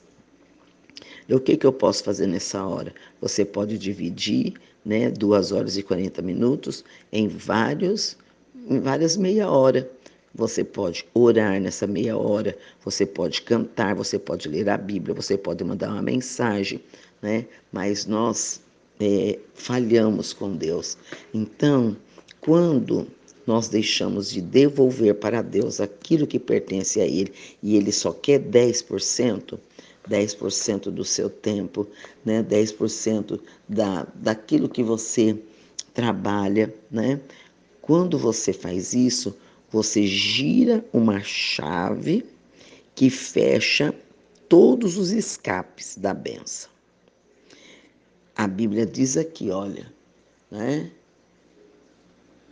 E 1.28 1.34
o 1.34 1.40
que, 1.40 1.56
que 1.56 1.66
eu 1.66 1.72
posso 1.72 2.04
fazer 2.04 2.26
nessa 2.26 2.64
hora? 2.64 2.94
Você 3.20 3.44
pode 3.44 3.76
dividir 3.76 4.54
né, 4.84 5.10
duas 5.10 5.50
horas 5.50 5.76
e 5.76 5.82
40 5.82 6.22
minutos 6.22 6.84
em 7.12 7.26
vários, 7.26 8.16
em 8.68 8.80
várias 8.80 9.16
meia 9.16 9.48
hora. 9.50 9.88
Você 10.34 10.62
pode 10.62 11.06
orar 11.14 11.58
nessa 11.60 11.86
meia 11.86 12.16
hora, 12.16 12.56
você 12.84 13.06
pode 13.06 13.40
cantar, 13.40 13.94
você 13.94 14.18
pode 14.18 14.48
ler 14.48 14.68
a 14.68 14.76
Bíblia, 14.76 15.14
você 15.14 15.38
pode 15.38 15.64
mandar 15.64 15.88
uma 15.88 16.02
mensagem, 16.02 16.82
né? 17.22 17.46
Mas 17.72 18.04
nós 18.04 18.60
é, 19.00 19.38
falhamos 19.54 20.34
com 20.34 20.54
Deus. 20.54 20.98
Então, 21.32 21.96
quando 22.38 23.06
nós 23.46 23.68
deixamos 23.68 24.30
de 24.30 24.42
devolver 24.42 25.14
para 25.14 25.40
Deus 25.40 25.80
aquilo 25.80 26.26
que 26.26 26.38
pertence 26.38 27.00
a 27.00 27.06
Ele 27.06 27.32
e 27.62 27.76
Ele 27.76 27.92
só 27.92 28.12
quer 28.12 28.40
10%, 28.40 29.58
10% 30.08 30.90
do 30.90 31.04
seu 31.04 31.30
tempo, 31.30 31.86
né? 32.24 32.42
10% 32.42 33.40
da, 33.68 34.06
daquilo 34.14 34.68
que 34.68 34.82
você 34.82 35.34
trabalha, 35.94 36.74
né? 36.90 37.20
Quando 37.86 38.18
você 38.18 38.52
faz 38.52 38.94
isso, 38.94 39.32
você 39.70 40.04
gira 40.08 40.84
uma 40.92 41.20
chave 41.20 42.26
que 42.96 43.08
fecha 43.08 43.94
todos 44.48 44.98
os 44.98 45.12
escapes 45.12 45.96
da 45.96 46.12
benção. 46.12 46.68
A 48.34 48.48
Bíblia 48.48 48.84
diz 48.84 49.16
aqui, 49.16 49.52
olha, 49.52 49.86
né? 50.50 50.90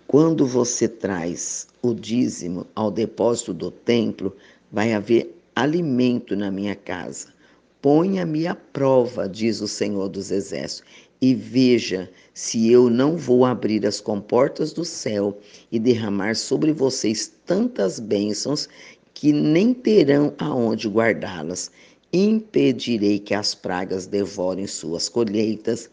Quando 0.07 0.47
você 0.47 0.87
traz 0.87 1.67
o 1.83 1.93
dízimo 1.93 2.64
ao 2.73 2.88
depósito 2.88 3.53
do 3.53 3.73
templo, 3.73 4.37
vai 4.71 4.93
haver 4.93 5.37
alimento 5.57 6.37
na 6.37 6.49
minha 6.49 6.76
casa. 6.76 7.35
Ponha-me 7.83 8.47
à 8.47 8.55
prova, 8.55 9.29
diz 9.29 9.61
o 9.61 9.67
Senhor 9.67 10.09
dos 10.09 10.31
Exércitos, 10.31 10.88
e 11.25 11.35
veja 11.35 12.11
se 12.35 12.71
eu 12.71 12.90
não 12.90 13.16
vou 13.16 13.47
abrir 13.47 13.87
as 13.87 13.99
comportas 13.99 14.75
do 14.75 14.85
céu 14.85 15.38
e 15.73 15.78
derramar 15.78 16.37
sobre 16.37 16.71
vocês 16.71 17.33
tantas 17.47 17.99
bênçãos 17.99 18.69
que 19.14 19.33
nem 19.33 19.73
terão 19.73 20.35
aonde 20.37 20.87
guardá-las. 20.87 21.71
Impedirei 22.12 23.19
que 23.19 23.33
as 23.33 23.54
pragas 23.54 24.07
devorem 24.07 24.66
suas 24.66 25.09
colheitas 25.09 25.88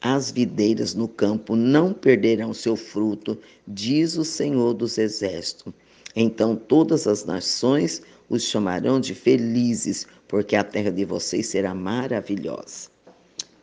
as 0.00 0.30
videiras 0.30 0.94
no 0.94 1.08
campo 1.08 1.56
não 1.56 1.92
perderão 1.92 2.54
seu 2.54 2.76
fruto, 2.76 3.36
diz 3.66 4.16
o 4.16 4.24
Senhor 4.24 4.72
dos 4.72 4.98
Exércitos. 4.98 5.72
Então 6.14 6.54
todas 6.54 7.08
as 7.08 7.24
nações 7.24 8.02
os 8.28 8.44
chamarão 8.44 9.00
de 9.00 9.16
felizes, 9.16 10.06
porque 10.28 10.54
a 10.54 10.62
terra 10.62 10.92
de 10.92 11.04
vocês 11.04 11.48
será 11.48 11.74
maravilhosa. 11.74 12.95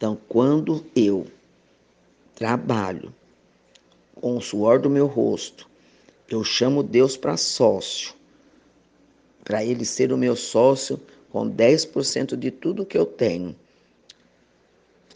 Então, 0.03 0.19
quando 0.27 0.86
eu 0.93 1.25
trabalho 2.36 3.15
com 4.15 4.36
o 4.36 4.41
suor 4.41 4.77
do 4.77 4.89
meu 4.89 5.07
rosto, 5.07 5.65
eu 6.27 6.43
chamo 6.43 6.83
Deus 6.83 7.15
para 7.15 7.38
sócio, 7.38 8.13
para 9.45 9.63
ele 9.63 9.86
ser 9.86 10.12
o 10.12 10.17
meu 10.17 10.36
sócio 10.36 11.00
com 11.29 11.50
10% 11.50 12.36
de 12.36 12.51
tudo 12.51 12.86
que 12.86 12.98
eu 12.98 13.05
tenho 13.05 13.55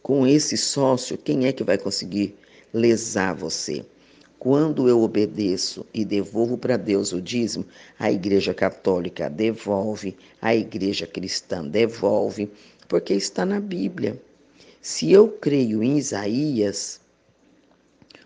com 0.01 0.25
esse 0.25 0.55
sócio, 0.55 1.17
quem 1.17 1.47
é 1.47 1.51
que 1.51 1.65
vai 1.65 1.77
conseguir 1.77 2.33
lesar 2.73 3.35
você? 3.35 3.85
Quando 4.39 4.87
eu 4.87 5.01
obedeço 5.01 5.85
e 5.93 6.05
devolvo 6.05 6.57
para 6.57 6.77
Deus 6.77 7.11
o 7.11 7.21
dízimo, 7.21 7.65
a 7.99 8.09
Igreja 8.09 8.53
Católica 8.53 9.29
devolve, 9.29 10.15
a 10.41 10.55
Igreja 10.55 11.05
Cristã 11.05 11.67
devolve, 11.67 12.49
porque 12.87 13.13
está 13.13 13.45
na 13.45 13.59
Bíblia. 13.59 14.17
Se 14.81 15.11
eu 15.11 15.29
creio 15.29 15.83
em 15.83 15.97
Isaías, 15.97 16.99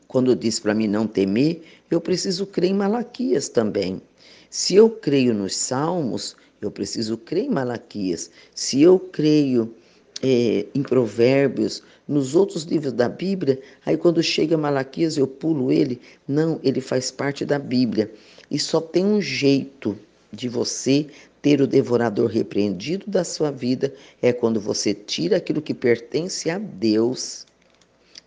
quando 0.07 0.35
diz 0.35 0.59
para 0.59 0.73
mim 0.73 0.87
não 0.87 1.07
temer, 1.07 1.63
eu 1.89 2.01
preciso 2.01 2.45
crer 2.45 2.71
em 2.71 2.75
Malaquias 2.75 3.49
também. 3.49 4.01
Se 4.49 4.75
eu 4.75 4.89
creio 4.89 5.33
nos 5.33 5.55
Salmos, 5.55 6.35
eu 6.61 6.69
preciso 6.69 7.17
crer 7.17 7.45
em 7.45 7.49
Malaquias. 7.49 8.29
Se 8.53 8.81
eu 8.81 8.99
creio 8.99 9.73
é, 10.21 10.65
em 10.75 10.83
Provérbios, 10.83 11.81
nos 12.07 12.35
outros 12.35 12.63
livros 12.63 12.91
da 12.91 13.07
Bíblia, 13.07 13.61
aí 13.85 13.95
quando 13.95 14.21
chega 14.21 14.57
Malaquias 14.57 15.17
eu 15.17 15.25
pulo 15.25 15.71
ele. 15.71 15.99
Não, 16.27 16.59
ele 16.61 16.81
faz 16.81 17.09
parte 17.09 17.45
da 17.45 17.57
Bíblia. 17.57 18.11
E 18.49 18.59
só 18.59 18.81
tem 18.81 19.05
um 19.05 19.21
jeito 19.21 19.97
de 20.31 20.49
você 20.49 21.07
ter 21.41 21.61
o 21.61 21.67
devorador 21.67 22.29
repreendido 22.29 23.05
da 23.09 23.23
sua 23.23 23.51
vida 23.51 23.93
é 24.21 24.31
quando 24.31 24.59
você 24.59 24.93
tira 24.93 25.37
aquilo 25.37 25.61
que 25.61 25.73
pertence 25.73 26.49
a 26.49 26.57
Deus 26.57 27.45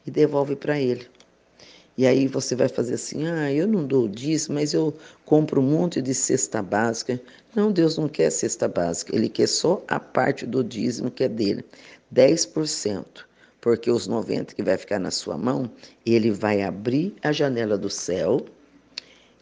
e 0.06 0.11
devolve 0.11 0.56
para 0.56 0.80
ele. 0.80 1.06
E 1.97 2.06
aí 2.06 2.26
você 2.26 2.56
vai 2.56 2.68
fazer 2.68 2.94
assim: 2.94 3.26
ah, 3.26 3.52
eu 3.52 3.68
não 3.68 3.87
dou 3.87 4.09
disso, 4.09 4.52
mas 4.52 4.75
eu 4.75 4.92
compro 5.25 5.61
um 5.61 5.71
monte 5.71 6.02
de 6.02 6.12
cesta 6.12 6.61
básica. 6.61 7.21
Não, 7.54 7.71
Deus 7.71 7.97
não 7.97 8.09
quer 8.09 8.30
cesta 8.30 8.66
básica, 8.66 9.14
Ele 9.14 9.28
quer 9.28 9.47
só 9.47 9.83
a 9.87 10.00
parte 10.00 10.44
do 10.44 10.64
dízimo 10.64 11.11
que 11.11 11.23
é 11.23 11.28
dele, 11.28 11.64
10%. 12.12 13.04
Porque 13.61 13.90
os 13.90 14.09
90% 14.09 14.54
que 14.54 14.62
vai 14.62 14.76
ficar 14.76 14.99
na 14.99 15.11
sua 15.11 15.38
mão, 15.38 15.71
Ele 16.04 16.30
vai 16.33 16.62
abrir 16.62 17.14
a 17.23 17.30
janela 17.30 17.78
do 17.78 17.88
céu 17.88 18.44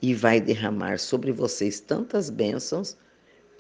e 0.01 0.15
vai 0.15 0.41
derramar 0.41 0.99
sobre 0.99 1.33
vocês 1.33 1.81
tantas 1.81 2.29
bênçãos 2.29 2.97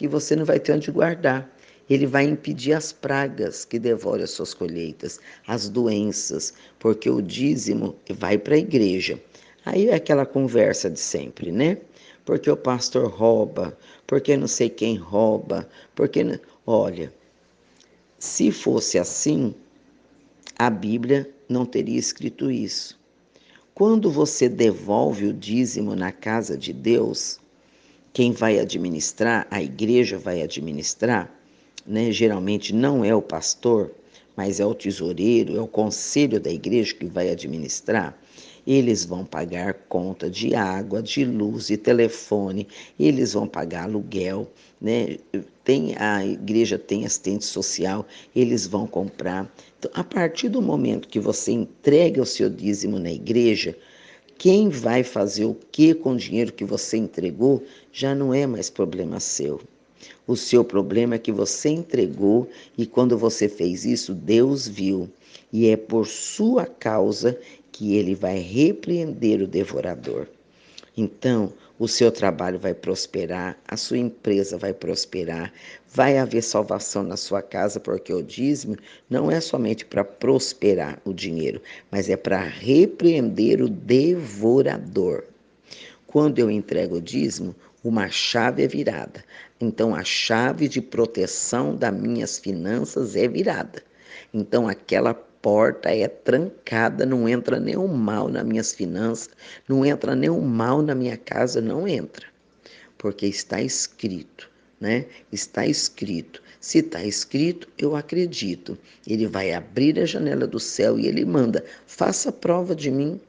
que 0.02 0.08
você 0.08 0.34
não 0.34 0.44
vai 0.44 0.58
ter 0.58 0.72
onde 0.72 0.90
guardar. 0.90 1.48
Ele 1.88 2.06
vai 2.06 2.24
impedir 2.24 2.72
as 2.72 2.90
pragas 2.90 3.64
que 3.64 3.78
devoram 3.78 4.24
as 4.24 4.32
suas 4.32 4.52
colheitas, 4.52 5.20
as 5.46 5.68
doenças, 5.68 6.54
porque 6.80 7.08
o 7.08 7.22
dízimo 7.22 7.94
vai 8.10 8.36
para 8.36 8.56
a 8.56 8.58
igreja. 8.58 9.22
Aí 9.64 9.90
é 9.90 9.94
aquela 9.94 10.26
conversa 10.26 10.90
de 10.90 10.98
sempre, 10.98 11.52
né? 11.52 11.78
Porque 12.24 12.50
o 12.50 12.56
pastor 12.56 13.08
rouba, 13.08 13.78
porque 14.04 14.36
não 14.36 14.48
sei 14.48 14.68
quem 14.68 14.96
rouba, 14.96 15.68
porque. 15.94 16.40
Olha, 16.66 17.12
se 18.18 18.50
fosse 18.50 18.98
assim, 18.98 19.54
a 20.58 20.68
Bíblia 20.68 21.32
não 21.48 21.64
teria 21.64 21.98
escrito 21.98 22.50
isso. 22.50 22.98
Quando 23.72 24.10
você 24.10 24.48
devolve 24.48 25.26
o 25.26 25.32
dízimo 25.32 25.94
na 25.94 26.10
casa 26.10 26.58
de 26.58 26.72
Deus, 26.72 27.40
quem 28.12 28.32
vai 28.32 28.58
administrar, 28.58 29.46
a 29.50 29.62
igreja 29.62 30.18
vai 30.18 30.42
administrar, 30.42 31.30
né, 31.86 32.12
geralmente 32.12 32.74
não 32.74 33.04
é 33.04 33.14
o 33.14 33.22
pastor, 33.22 33.90
mas 34.36 34.60
é 34.60 34.66
o 34.66 34.74
tesoureiro, 34.74 35.56
é 35.56 35.60
o 35.60 35.66
conselho 35.66 36.40
da 36.40 36.50
igreja 36.50 36.94
que 36.94 37.06
vai 37.06 37.30
administrar, 37.30 38.16
eles 38.66 39.04
vão 39.04 39.24
pagar 39.24 39.74
conta 39.88 40.30
de 40.30 40.54
água, 40.54 41.02
de 41.02 41.24
luz 41.24 41.70
e 41.70 41.76
telefone, 41.76 42.68
eles 42.98 43.32
vão 43.32 43.46
pagar 43.46 43.84
aluguel, 43.84 44.48
né? 44.80 45.18
Tem 45.64 45.96
a 45.96 46.24
igreja 46.24 46.78
tem 46.78 47.04
assistente 47.04 47.44
social, 47.44 48.06
eles 48.34 48.66
vão 48.66 48.86
comprar. 48.86 49.52
Então, 49.78 49.90
a 49.94 50.04
partir 50.04 50.48
do 50.48 50.62
momento 50.62 51.08
que 51.08 51.18
você 51.18 51.52
entrega 51.52 52.22
o 52.22 52.26
seu 52.26 52.48
dízimo 52.48 52.98
na 52.98 53.10
igreja, 53.10 53.76
Quem 54.42 54.68
vai 54.68 55.04
fazer 55.04 55.44
o 55.44 55.54
que 55.70 55.94
com 55.94 56.14
o 56.14 56.16
dinheiro 56.16 56.52
que 56.52 56.64
você 56.64 56.96
entregou 56.96 57.62
já 57.92 58.12
não 58.12 58.34
é 58.34 58.44
mais 58.44 58.68
problema 58.68 59.20
seu. 59.20 59.60
O 60.26 60.34
seu 60.34 60.64
problema 60.64 61.14
é 61.14 61.18
que 61.20 61.30
você 61.30 61.68
entregou 61.68 62.50
e 62.76 62.84
quando 62.84 63.16
você 63.16 63.48
fez 63.48 63.84
isso, 63.84 64.12
Deus 64.12 64.66
viu. 64.66 65.08
E 65.52 65.68
é 65.68 65.76
por 65.76 66.08
sua 66.08 66.66
causa 66.66 67.38
que 67.70 67.94
ele 67.94 68.16
vai 68.16 68.40
repreender 68.40 69.40
o 69.40 69.46
devorador. 69.46 70.26
Então, 70.96 71.52
o 71.78 71.88
seu 71.88 72.12
trabalho 72.12 72.58
vai 72.58 72.74
prosperar, 72.74 73.58
a 73.66 73.76
sua 73.76 73.98
empresa 73.98 74.58
vai 74.58 74.74
prosperar, 74.74 75.52
vai 75.88 76.18
haver 76.18 76.42
salvação 76.42 77.02
na 77.02 77.16
sua 77.16 77.40
casa, 77.40 77.80
porque 77.80 78.12
o 78.12 78.22
dízimo 78.22 78.76
não 79.08 79.30
é 79.30 79.40
somente 79.40 79.84
para 79.84 80.04
prosperar 80.04 81.00
o 81.04 81.12
dinheiro, 81.12 81.60
mas 81.90 82.10
é 82.10 82.16
para 82.16 82.40
repreender 82.40 83.62
o 83.62 83.68
devorador. 83.68 85.24
Quando 86.06 86.38
eu 86.38 86.50
entrego 86.50 86.96
o 86.96 87.00
dízimo, 87.00 87.54
uma 87.82 88.08
chave 88.10 88.62
é 88.62 88.68
virada. 88.68 89.24
Então, 89.60 89.94
a 89.94 90.04
chave 90.04 90.68
de 90.68 90.80
proteção 90.80 91.74
das 91.74 91.94
minhas 91.94 92.38
finanças 92.38 93.16
é 93.16 93.26
virada. 93.26 93.82
Então, 94.32 94.68
aquela 94.68 95.14
porta 95.42 95.90
é 95.90 96.06
trancada, 96.06 97.04
não 97.04 97.28
entra 97.28 97.58
nenhum 97.58 97.88
mal 97.88 98.28
nas 98.28 98.44
minhas 98.44 98.72
finanças, 98.72 99.28
não 99.68 99.84
entra 99.84 100.14
nenhum 100.14 100.40
mal 100.40 100.80
na 100.80 100.94
minha 100.94 101.16
casa, 101.16 101.60
não 101.60 101.86
entra. 101.86 102.26
Porque 102.96 103.26
está 103.26 103.60
escrito, 103.60 104.48
né? 104.80 105.04
Está 105.32 105.66
escrito. 105.66 106.40
Se 106.60 106.78
está 106.78 107.04
escrito, 107.04 107.68
eu 107.76 107.96
acredito. 107.96 108.78
Ele 109.04 109.26
vai 109.26 109.52
abrir 109.52 109.98
a 109.98 110.06
janela 110.06 110.46
do 110.46 110.60
céu 110.60 110.98
e 110.98 111.08
ele 111.08 111.24
manda: 111.24 111.64
faça 111.88 112.30
prova 112.30 112.74
de 112.74 112.90
mim. 112.90 113.20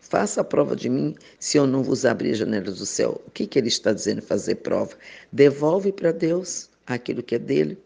Faça 0.00 0.42
prova 0.42 0.74
de 0.74 0.88
mim 0.88 1.14
se 1.38 1.58
eu 1.58 1.66
não 1.66 1.82
vos 1.82 2.06
abrir 2.06 2.30
a 2.30 2.34
janela 2.34 2.70
do 2.70 2.86
céu. 2.86 3.20
O 3.26 3.30
que, 3.30 3.46
que 3.46 3.58
ele 3.58 3.68
está 3.68 3.92
dizendo 3.92 4.22
fazer 4.22 4.56
prova? 4.56 4.96
Devolve 5.30 5.92
para 5.92 6.12
Deus 6.12 6.70
aquilo 6.86 7.22
que 7.22 7.34
é 7.34 7.38
dele. 7.38 7.76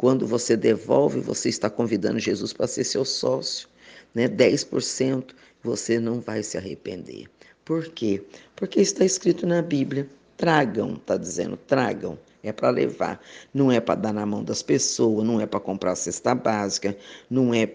Quando 0.00 0.26
você 0.26 0.56
devolve, 0.56 1.20
você 1.20 1.50
está 1.50 1.68
convidando 1.68 2.18
Jesus 2.18 2.54
para 2.54 2.66
ser 2.66 2.84
seu 2.84 3.04
sócio, 3.04 3.68
né? 4.14 4.26
10%, 4.26 5.34
você 5.62 6.00
não 6.00 6.22
vai 6.22 6.42
se 6.42 6.56
arrepender. 6.56 7.28
Por 7.66 7.86
quê? 7.88 8.22
Porque 8.56 8.80
está 8.80 9.04
escrito 9.04 9.46
na 9.46 9.60
Bíblia. 9.60 10.08
Tragam, 10.38 10.94
está 10.94 11.18
dizendo, 11.18 11.54
tragam. 11.66 12.18
É 12.42 12.50
para 12.50 12.70
levar, 12.70 13.20
não 13.52 13.70
é 13.70 13.78
para 13.78 13.94
dar 13.94 14.14
na 14.14 14.24
mão 14.24 14.42
das 14.42 14.62
pessoas, 14.62 15.22
não 15.22 15.38
é 15.38 15.44
para 15.44 15.60
comprar 15.60 15.94
cesta 15.96 16.34
básica, 16.34 16.96
não 17.28 17.52
é, 17.52 17.70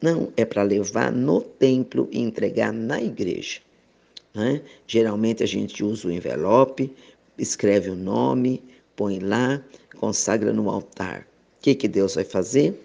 não 0.00 0.32
é 0.34 0.46
para 0.46 0.62
levar 0.62 1.12
no 1.12 1.42
templo 1.42 2.08
e 2.10 2.20
entregar 2.20 2.72
na 2.72 3.02
igreja. 3.02 3.60
Né? 4.32 4.62
Geralmente 4.86 5.42
a 5.42 5.46
gente 5.46 5.84
usa 5.84 6.08
o 6.08 6.10
envelope, 6.10 6.90
escreve 7.36 7.90
o 7.90 7.94
nome, 7.94 8.64
põe 8.96 9.18
lá, 9.18 9.62
consagra 9.94 10.54
no 10.54 10.70
altar 10.70 11.26
que, 11.66 11.74
que 11.74 11.88
Deus 11.88 12.14
vai 12.14 12.22
fazer? 12.22 12.80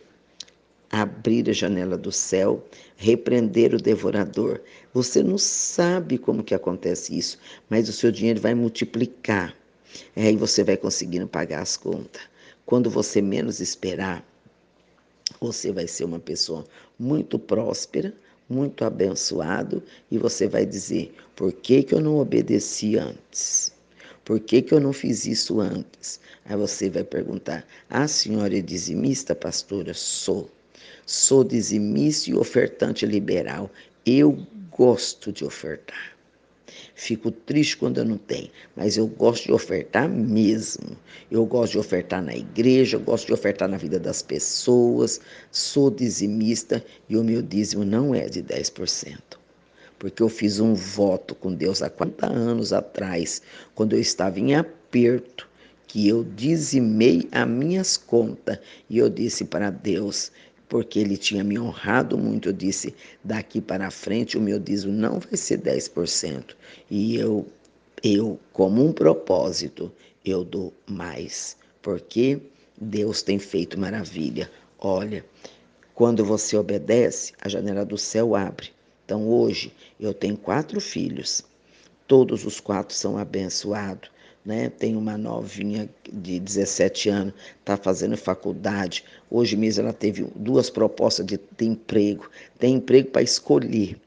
Abrir 0.90 1.48
a 1.48 1.54
janela 1.54 1.96
do 1.96 2.12
céu, 2.12 2.66
repreender 2.98 3.76
o 3.76 3.78
devorador. 3.78 4.60
Você 4.92 5.22
não 5.22 5.38
sabe 5.38 6.18
como 6.18 6.44
que 6.44 6.56
acontece 6.56 7.16
isso, 7.16 7.38
mas 7.70 7.88
o 7.88 7.94
seu 7.94 8.12
dinheiro 8.12 8.42
vai 8.42 8.56
multiplicar. 8.56 9.56
Aí 10.16 10.36
você 10.36 10.64
vai 10.64 10.78
conseguindo 10.78 11.28
pagar 11.28 11.62
as 11.62 11.78
contas. 11.78 12.24
Quando 12.66 12.90
você 12.90 13.22
menos 13.22 13.60
esperar, 13.60 14.26
você 15.40 15.72
vai 15.72 15.88
ser 15.88 16.06
uma 16.06 16.20
pessoa 16.20 16.66
muito 16.98 17.38
próspera, 17.38 18.12
muito 18.50 18.84
abençoado 18.84 19.84
e 20.10 20.18
você 20.18 20.48
vai 20.48 20.66
dizer: 20.66 21.14
por 21.36 21.54
que, 21.54 21.84
que 21.84 21.94
eu 21.94 22.02
não 22.02 22.18
obedeci 22.18 22.98
antes? 22.98 23.72
Por 24.26 24.40
que, 24.40 24.64
que 24.64 24.74
eu 24.74 24.80
não 24.80 24.92
fiz 24.92 25.28
isso 25.28 25.60
antes? 25.60 26.20
Aí 26.46 26.56
você 26.56 26.90
vai 26.90 27.04
perguntar: 27.04 27.66
a 27.90 28.08
senhora 28.08 28.58
é 28.58 28.62
dizimista, 28.62 29.36
pastora? 29.36 29.94
Sou. 29.94 30.50
Sou 31.06 31.44
dizimista 31.44 32.30
e 32.30 32.36
ofertante 32.36 33.06
liberal. 33.06 33.70
Eu 34.06 34.46
gosto 34.70 35.32
de 35.32 35.46
ofertar. 35.46 36.12
Fico 36.96 37.32
triste 37.32 37.78
quando 37.78 37.98
eu 37.98 38.06
não 38.06 38.18
tenho, 38.18 38.50
mas 38.76 38.96
eu 38.96 39.08
gosto 39.08 39.46
de 39.46 39.52
ofertar 39.52 40.08
mesmo. 40.08 40.98
Eu 41.30 41.46
gosto 41.46 41.74
de 41.74 41.80
ofertar 41.80 42.22
na 42.22 42.36
igreja, 42.36 42.98
eu 42.98 43.02
gosto 43.02 43.28
de 43.28 43.34
ofertar 43.34 43.68
na 43.68 43.78
vida 43.78 44.00
das 44.00 44.22
pessoas. 44.22 45.20
Sou 45.52 45.90
dizimista 45.90 46.84
e 47.10 47.18
o 47.18 47.24
meu 47.24 47.42
dízimo 47.42 47.84
não 47.84 48.14
é 48.14 48.30
de 48.30 48.42
10% 48.44 49.42
porque 50.02 50.24
eu 50.24 50.30
fiz 50.30 50.60
um 50.60 50.74
voto 50.74 51.36
com 51.36 51.54
Deus 51.54 51.84
há 51.84 51.88
40 51.88 52.26
anos 52.26 52.74
atrás, 52.74 53.40
quando 53.76 53.94
eu 53.94 54.00
estava 54.00 54.40
em 54.40 54.56
aperto, 54.56 55.48
que 55.92 56.08
eu 56.08 56.24
dizimei 56.24 57.28
as 57.34 57.46
minhas 57.46 57.98
contas 57.98 58.58
e 58.90 58.98
eu 58.98 59.10
disse 59.10 59.44
para 59.44 59.70
Deus, 59.70 60.32
porque 60.70 60.98
ele 60.98 61.18
tinha 61.18 61.44
me 61.44 61.60
honrado 61.60 62.18
muito, 62.18 62.48
eu 62.48 62.54
disse: 62.54 62.96
daqui 63.22 63.60
para 63.60 63.92
frente 63.92 64.38
o 64.38 64.42
meu 64.42 64.58
dízimo 64.58 64.94
não 64.94 65.20
vai 65.20 65.36
ser 65.36 65.60
10%. 65.60 66.56
E 66.90 67.18
eu, 67.18 67.46
eu 68.02 68.40
como 68.54 68.82
um 68.82 68.94
propósito, 68.94 69.92
eu 70.24 70.46
dou 70.46 70.74
mais, 70.88 71.58
porque 71.82 72.40
Deus 72.80 73.22
tem 73.22 73.38
feito 73.38 73.78
maravilha. 73.78 74.50
Olha, 74.80 75.26
quando 75.94 76.24
você 76.24 76.56
obedece, 76.56 77.34
a 77.42 77.50
janela 77.50 77.84
do 77.84 77.98
céu 77.98 78.34
abre. 78.34 78.70
Então 79.04 79.28
hoje 79.28 79.74
eu 80.00 80.14
tenho 80.14 80.38
quatro 80.38 80.80
filhos, 80.80 81.44
todos 82.08 82.46
os 82.46 82.62
quatro 82.62 82.96
são 82.96 83.18
abençoados. 83.18 84.10
Né? 84.44 84.70
Tem 84.70 84.96
uma 84.96 85.18
novinha 85.18 85.90
de 86.12 86.40
17 86.40 87.10
anos, 87.10 87.34
está 87.60 87.78
fazendo 87.78 88.18
faculdade. 88.18 89.04
Hoje 89.30 89.56
mesmo 89.56 89.84
ela 89.84 89.94
teve 89.94 90.24
duas 90.36 90.70
propostas 90.70 91.26
de, 91.26 91.40
de 91.58 91.66
emprego. 91.66 92.30
Tem 92.58 92.76
emprego 92.76 93.10
para 93.10 93.22
escolher. 93.22 93.98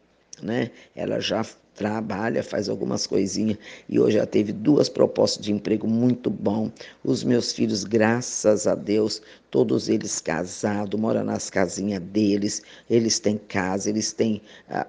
Né? 0.43 0.71
Ela 0.97 1.21
já 1.21 1.45
trabalha, 1.75 2.43
faz 2.43 2.69
algumas 2.69 3.07
coisinhas 3.07 3.59
e 3.89 3.99
hoje 3.99 4.17
já 4.17 4.27
teve 4.27 4.53
duas 4.53 4.89
propostas 4.89 5.45
de 5.45 5.53
emprego 5.53 5.87
muito 5.87 6.31
bom. 6.31 6.71
Os 7.03 7.25
meus 7.25 7.53
filhos, 7.53 7.85
graças 7.85 8.67
a 8.67 8.75
Deus, 8.75 9.21
todos 9.51 9.89
eles 9.89 10.21
casados, 10.21 10.99
moram 10.99 11.25
nas 11.25 11.51
casinhas 11.51 12.01
deles, 12.01 12.63
eles 12.89 13.19
têm 13.19 13.37
casa, 13.37 13.91
eles 13.91 14.13
têm 14.13 14.41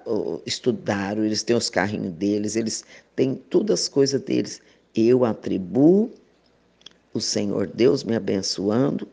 uh, 0.06 0.40
estudaram, 0.46 1.24
eles 1.24 1.42
têm 1.42 1.56
os 1.56 1.68
carrinhos 1.68 2.12
deles, 2.12 2.56
eles 2.56 2.84
têm 3.14 3.34
todas 3.34 3.82
as 3.82 3.88
coisas 3.88 4.20
deles. 4.20 4.60
Eu 4.96 5.24
atribuo 5.24 6.10
o 7.12 7.20
Senhor 7.20 7.66
Deus 7.66 8.02
me 8.02 8.16
abençoando, 8.16 9.08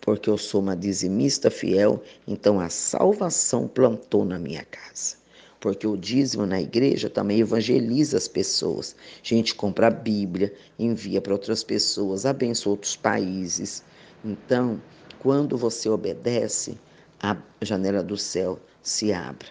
porque 0.00 0.30
eu 0.30 0.38
sou 0.38 0.60
uma 0.60 0.76
dizimista 0.76 1.50
fiel, 1.50 2.02
então 2.26 2.58
a 2.58 2.68
salvação 2.68 3.68
plantou 3.68 4.24
na 4.24 4.38
minha 4.38 4.64
casa 4.64 5.18
porque 5.60 5.86
o 5.86 5.96
dízimo 5.96 6.46
na 6.46 6.60
igreja 6.60 7.10
também 7.10 7.40
evangeliza 7.40 8.16
as 8.16 8.28
pessoas. 8.28 8.94
A 9.22 9.26
gente 9.26 9.54
compra 9.54 9.88
a 9.88 9.90
Bíblia, 9.90 10.52
envia 10.78 11.20
para 11.20 11.32
outras 11.32 11.64
pessoas, 11.64 12.24
abençoa 12.24 12.72
outros 12.72 12.96
países. 12.96 13.82
Então, 14.24 14.80
quando 15.18 15.56
você 15.56 15.88
obedece, 15.88 16.78
a 17.20 17.36
janela 17.60 18.02
do 18.02 18.16
céu 18.16 18.58
se 18.82 19.12
abre. 19.12 19.48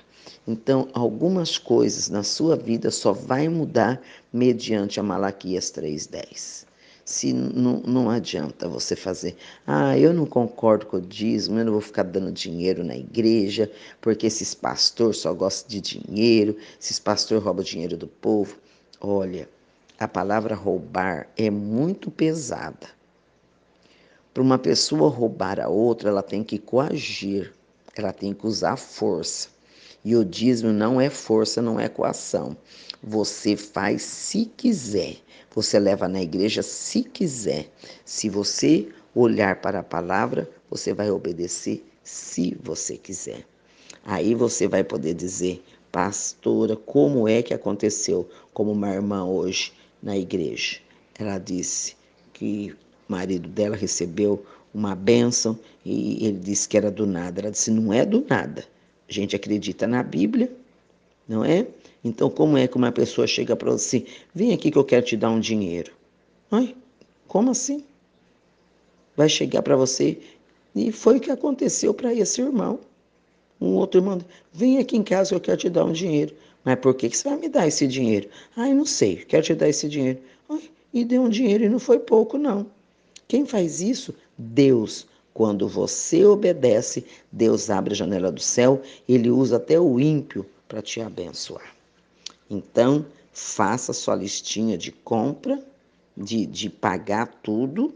Então, 0.48 0.88
algumas 0.94 1.58
coisas 1.58 2.10
na 2.10 2.24
sua 2.24 2.56
vida 2.56 2.90
só 2.90 3.12
vai 3.12 3.50
mudar 3.50 4.02
mediante 4.32 5.00
a 5.00 5.04
Malaquias 5.04 5.70
3:10 5.70 6.68
se 7.08 7.32
não, 7.32 7.80
não 7.88 8.10
adianta 8.10 8.68
você 8.68 8.94
fazer, 8.94 9.38
ah, 9.66 9.98
eu 9.98 10.14
não 10.14 10.26
concordo 10.26 10.86
com 10.86 10.98
o 10.98 11.02
dízimo, 11.02 11.58
eu 11.58 11.64
não 11.64 11.72
vou 11.72 11.82
ficar 11.82 12.04
dando 12.04 12.30
dinheiro 12.34 12.84
na 12.84 12.98
igreja, 12.98 13.72
porque 14.02 14.28
esses 14.28 14.54
pastores 14.54 15.20
só 15.20 15.34
gostam 15.34 15.70
de 15.70 15.80
dinheiro, 15.80 16.58
esses 16.78 17.00
pastores 17.00 17.42
roubam 17.42 17.64
dinheiro 17.64 17.96
do 17.96 18.08
povo. 18.08 18.58
Olha, 19.00 19.48
a 19.98 20.06
palavra 20.06 20.54
roubar 20.54 21.30
é 21.38 21.50
muito 21.50 22.12
pesada. 22.12 22.90
Para 24.34 24.44
uma 24.44 24.60
pessoa 24.60 25.10
roubar 25.10 25.62
a 25.62 25.70
outra, 25.70 26.10
ela 26.10 26.22
tem 26.22 26.44
que 26.44 26.60
coagir, 26.60 27.54
ela 27.96 28.12
tem 28.12 28.34
que 28.34 28.46
usar 28.46 28.76
força. 28.76 29.48
E 30.08 30.16
o 30.16 30.24
dízimo 30.24 30.72
não 30.72 31.02
é 31.02 31.10
força, 31.10 31.62
não 31.62 31.78
é 31.78 31.90
coação. 31.90 32.56
Você 33.04 33.58
faz 33.58 34.04
se 34.04 34.46
quiser. 34.46 35.18
Você 35.54 35.78
leva 35.78 36.08
na 36.08 36.22
igreja 36.22 36.64
se 36.64 37.04
quiser. 37.04 37.70
Se 38.06 38.30
você 38.30 38.88
olhar 39.14 39.60
para 39.60 39.80
a 39.80 39.84
palavra, 39.84 40.50
você 40.70 40.94
vai 40.94 41.12
obedecer 41.12 41.86
se 42.06 42.58
você 42.64 42.96
quiser. 42.96 43.46
Aí 44.06 44.34
você 44.34 44.66
vai 44.66 44.82
poder 44.82 45.14
dizer, 45.14 45.62
pastora, 45.92 46.78
como 46.78 47.28
é 47.28 47.44
que 47.44 47.54
aconteceu? 47.54 48.30
Como 48.54 48.72
uma 48.72 48.94
irmã 48.94 49.26
hoje 49.26 49.74
na 50.02 50.16
igreja. 50.16 50.78
Ela 51.20 51.38
disse 51.38 51.98
que 52.32 52.74
o 53.10 53.12
marido 53.12 53.50
dela 53.50 53.76
recebeu 53.76 54.42
uma 54.74 54.96
bênção 54.96 55.60
e 55.84 56.26
ele 56.26 56.40
disse 56.40 56.66
que 56.66 56.78
era 56.78 56.90
do 56.90 57.06
nada. 57.06 57.42
Ela 57.42 57.52
disse: 57.52 57.70
não 57.72 57.92
é 57.92 58.06
do 58.06 58.26
nada. 58.30 58.64
A 59.10 59.14
gente 59.14 59.36
acredita 59.36 59.88
na 59.88 60.04
Bíblia, 60.04 60.52
não 61.28 61.44
é? 61.44 61.68
Então, 62.04 62.30
como 62.30 62.58
é 62.58 62.68
que 62.68 62.78
uma 62.78 62.92
pessoa 62.92 63.28
chega 63.28 63.56
para 63.56 63.72
você, 63.72 64.06
vem 64.34 64.54
aqui 64.54 64.72
que 64.72 64.78
eu 64.78 64.84
quero 64.84 65.06
te 65.06 65.18
dar 65.18 65.30
um 65.30 65.40
dinheiro? 65.40 65.92
Ai, 66.52 66.76
como 67.28 67.52
assim? 67.52 67.84
Vai 69.16 69.28
chegar 69.28 69.62
para 69.62 69.76
você, 69.76 70.18
e 70.76 70.92
foi 70.92 71.18
o 71.18 71.20
que 71.20 71.32
aconteceu 71.32 71.94
para 71.94 72.14
esse 72.14 72.42
irmão. 72.42 72.80
Um 73.60 73.74
outro 73.74 74.00
irmão, 74.00 74.20
vem 74.54 74.78
aqui 74.78 74.96
em 74.96 75.04
casa 75.04 75.30
que 75.30 75.36
eu 75.36 75.42
quero 75.42 75.58
te 75.58 75.70
dar 75.70 75.86
um 75.86 75.92
dinheiro. 75.92 76.36
Mas 76.64 76.80
por 76.80 76.94
que, 76.94 77.10
que 77.10 77.18
você 77.18 77.30
vai 77.30 77.40
me 77.40 77.50
dar 77.50 77.68
esse 77.68 77.88
dinheiro? 77.88 78.30
Ai, 78.56 78.74
não 78.74 78.86
sei, 78.86 79.18
quero 79.18 79.44
te 79.44 79.56
dar 79.56 79.70
esse 79.70 79.90
dinheiro. 79.90 80.20
Ai, 80.50 80.70
e 80.94 81.04
deu 81.04 81.22
um 81.24 81.30
dinheiro 81.30 81.64
e 81.64 81.70
não 81.70 81.80
foi 81.80 81.98
pouco, 81.98 82.38
não. 82.38 82.68
Quem 83.28 83.46
faz 83.46 83.82
isso? 83.82 84.14
Deus. 84.38 85.08
Quando 85.38 85.68
você 85.68 86.26
obedece, 86.26 87.06
Deus 87.32 87.70
abre 87.70 87.94
a 87.94 87.96
janela 87.96 88.32
do 88.32 88.42
céu, 88.42 88.82
ele 89.08 89.30
usa 89.30 89.58
até 89.58 89.80
o 89.80 90.00
ímpio 90.00 90.44
para 90.68 90.82
te 90.82 91.00
abençoar. 91.00 91.76
Então, 92.50 93.06
faça 93.32 93.94
sua 93.94 94.16
listinha 94.16 94.76
de 94.76 94.92
compra, 94.92 95.64
de, 96.18 96.44
de 96.48 96.72
pagar 96.72 97.28
tudo 97.44 97.94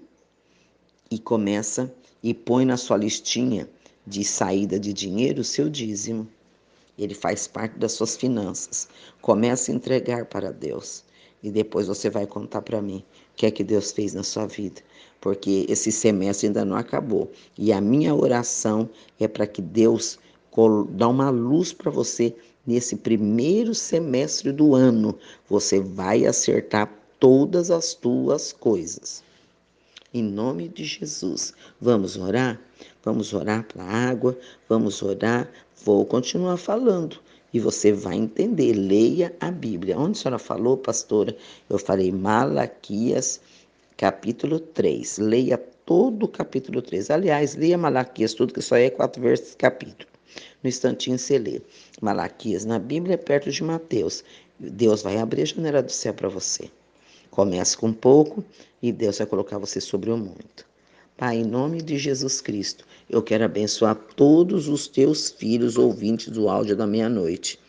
e 1.10 1.18
começa 1.18 1.92
e 2.22 2.32
põe 2.32 2.64
na 2.64 2.78
sua 2.78 2.96
listinha 2.96 3.68
de 4.06 4.24
saída 4.24 4.80
de 4.80 4.94
dinheiro 4.94 5.42
o 5.42 5.44
seu 5.44 5.68
dízimo. 5.68 6.28
Ele 6.96 7.16
faz 7.16 7.48
parte 7.48 7.76
das 7.80 7.94
suas 7.94 8.16
finanças. 8.16 8.88
Comece 9.20 9.72
a 9.72 9.74
entregar 9.74 10.26
para 10.26 10.52
Deus 10.54 11.04
e 11.42 11.50
depois 11.50 11.88
você 11.88 12.08
vai 12.08 12.28
contar 12.28 12.62
para 12.62 12.84
mim 12.84 13.04
que 13.36 13.46
é 13.46 13.52
que 13.52 13.64
Deus 13.64 13.92
fez 13.92 14.14
na 14.14 14.24
sua 14.24 14.46
vida, 14.46 14.82
porque 15.20 15.66
esse 15.70 15.92
semestre 15.92 16.48
ainda 16.48 16.66
não 16.66 16.76
acabou. 16.76 17.32
E 17.58 17.72
a 17.72 17.82
minha 17.82 18.14
oração 18.14 18.90
é 19.20 19.28
para 19.28 19.48
que 19.48 19.62
Deus 19.62 20.20
dá 20.92 21.08
uma 21.08 21.30
luz 21.30 21.72
para 21.74 21.90
você 21.90 22.36
nesse 22.66 22.96
primeiro 22.96 23.74
semestre 23.74 24.52
do 24.52 24.76
ano. 24.76 25.18
Você 25.50 25.80
vai 25.80 26.26
acertar 26.26 26.92
todas 27.20 27.72
as 27.72 27.94
tuas 27.94 28.52
coisas. 28.52 29.24
Em 30.14 30.24
nome 30.24 30.68
de 30.68 30.84
Jesus, 30.84 31.54
vamos 31.80 32.18
orar? 32.18 32.60
Vamos 33.04 33.34
orar 33.34 33.64
para 33.64 33.84
a 33.84 34.10
água, 34.10 34.38
vamos 34.68 35.02
orar. 35.02 35.50
Vou 35.84 36.06
continuar 36.06 36.58
falando 36.58 37.18
e 37.54 37.60
você 37.60 37.92
vai 37.92 38.16
entender. 38.16 38.74
Leia 38.74 39.36
a 39.40 39.52
Bíblia. 39.52 39.98
Onde 39.98 40.20
a 40.20 40.22
senhora 40.22 40.40
falou, 40.40 40.78
pastora? 40.78 41.36
Eu 41.70 41.78
falei 41.78 42.12
Malaquias, 42.12 43.42
capítulo 43.98 44.60
3. 44.60 45.18
Leia 45.18 45.58
todo 45.86 46.24
o 46.24 46.28
capítulo 46.28 46.82
3. 46.82 47.12
Aliás, 47.12 47.56
leia 47.56 47.78
Malaquias, 47.78 48.34
tudo 48.34 48.54
que 48.54 48.62
só 48.62 48.76
é 48.76 48.90
quatro 48.90 49.22
versos 49.22 49.56
capítulo. 49.56 50.10
No 50.64 50.70
instantinho 50.70 51.18
você 51.18 51.38
lê. 51.38 51.62
Malaquias 52.02 52.66
na 52.66 52.80
Bíblia 52.80 53.16
é 53.16 53.18
perto 53.18 53.52
de 53.52 53.64
Mateus. 53.64 54.24
Deus 54.60 55.02
vai 55.02 55.18
abrir 55.18 55.42
a 55.42 55.46
janela 55.46 55.82
do 55.82 55.92
céu 55.92 56.14
para 56.14 56.30
você. 56.30 56.70
Comece 57.30 57.78
com 57.78 57.92
pouco 57.92 58.44
e 58.82 58.92
Deus 58.92 59.18
vai 59.18 59.28
colocar 59.28 59.58
você 59.58 59.82
sobre 59.82 60.12
o 60.12 60.18
muito. 60.18 60.71
Pai, 61.22 61.38
em 61.38 61.46
nome 61.46 61.84
de 61.84 62.00
Jesus 62.00 62.42
Cristo, 62.42 62.84
eu 63.08 63.22
quero 63.22 63.46
abençoar 63.46 63.94
todos 63.94 64.68
os 64.68 64.88
teus 64.88 65.30
filhos 65.30 65.78
ouvintes 65.78 66.30
do 66.30 66.50
áudio 66.50 66.76
da 66.76 66.88
meia-noite. 66.88 67.60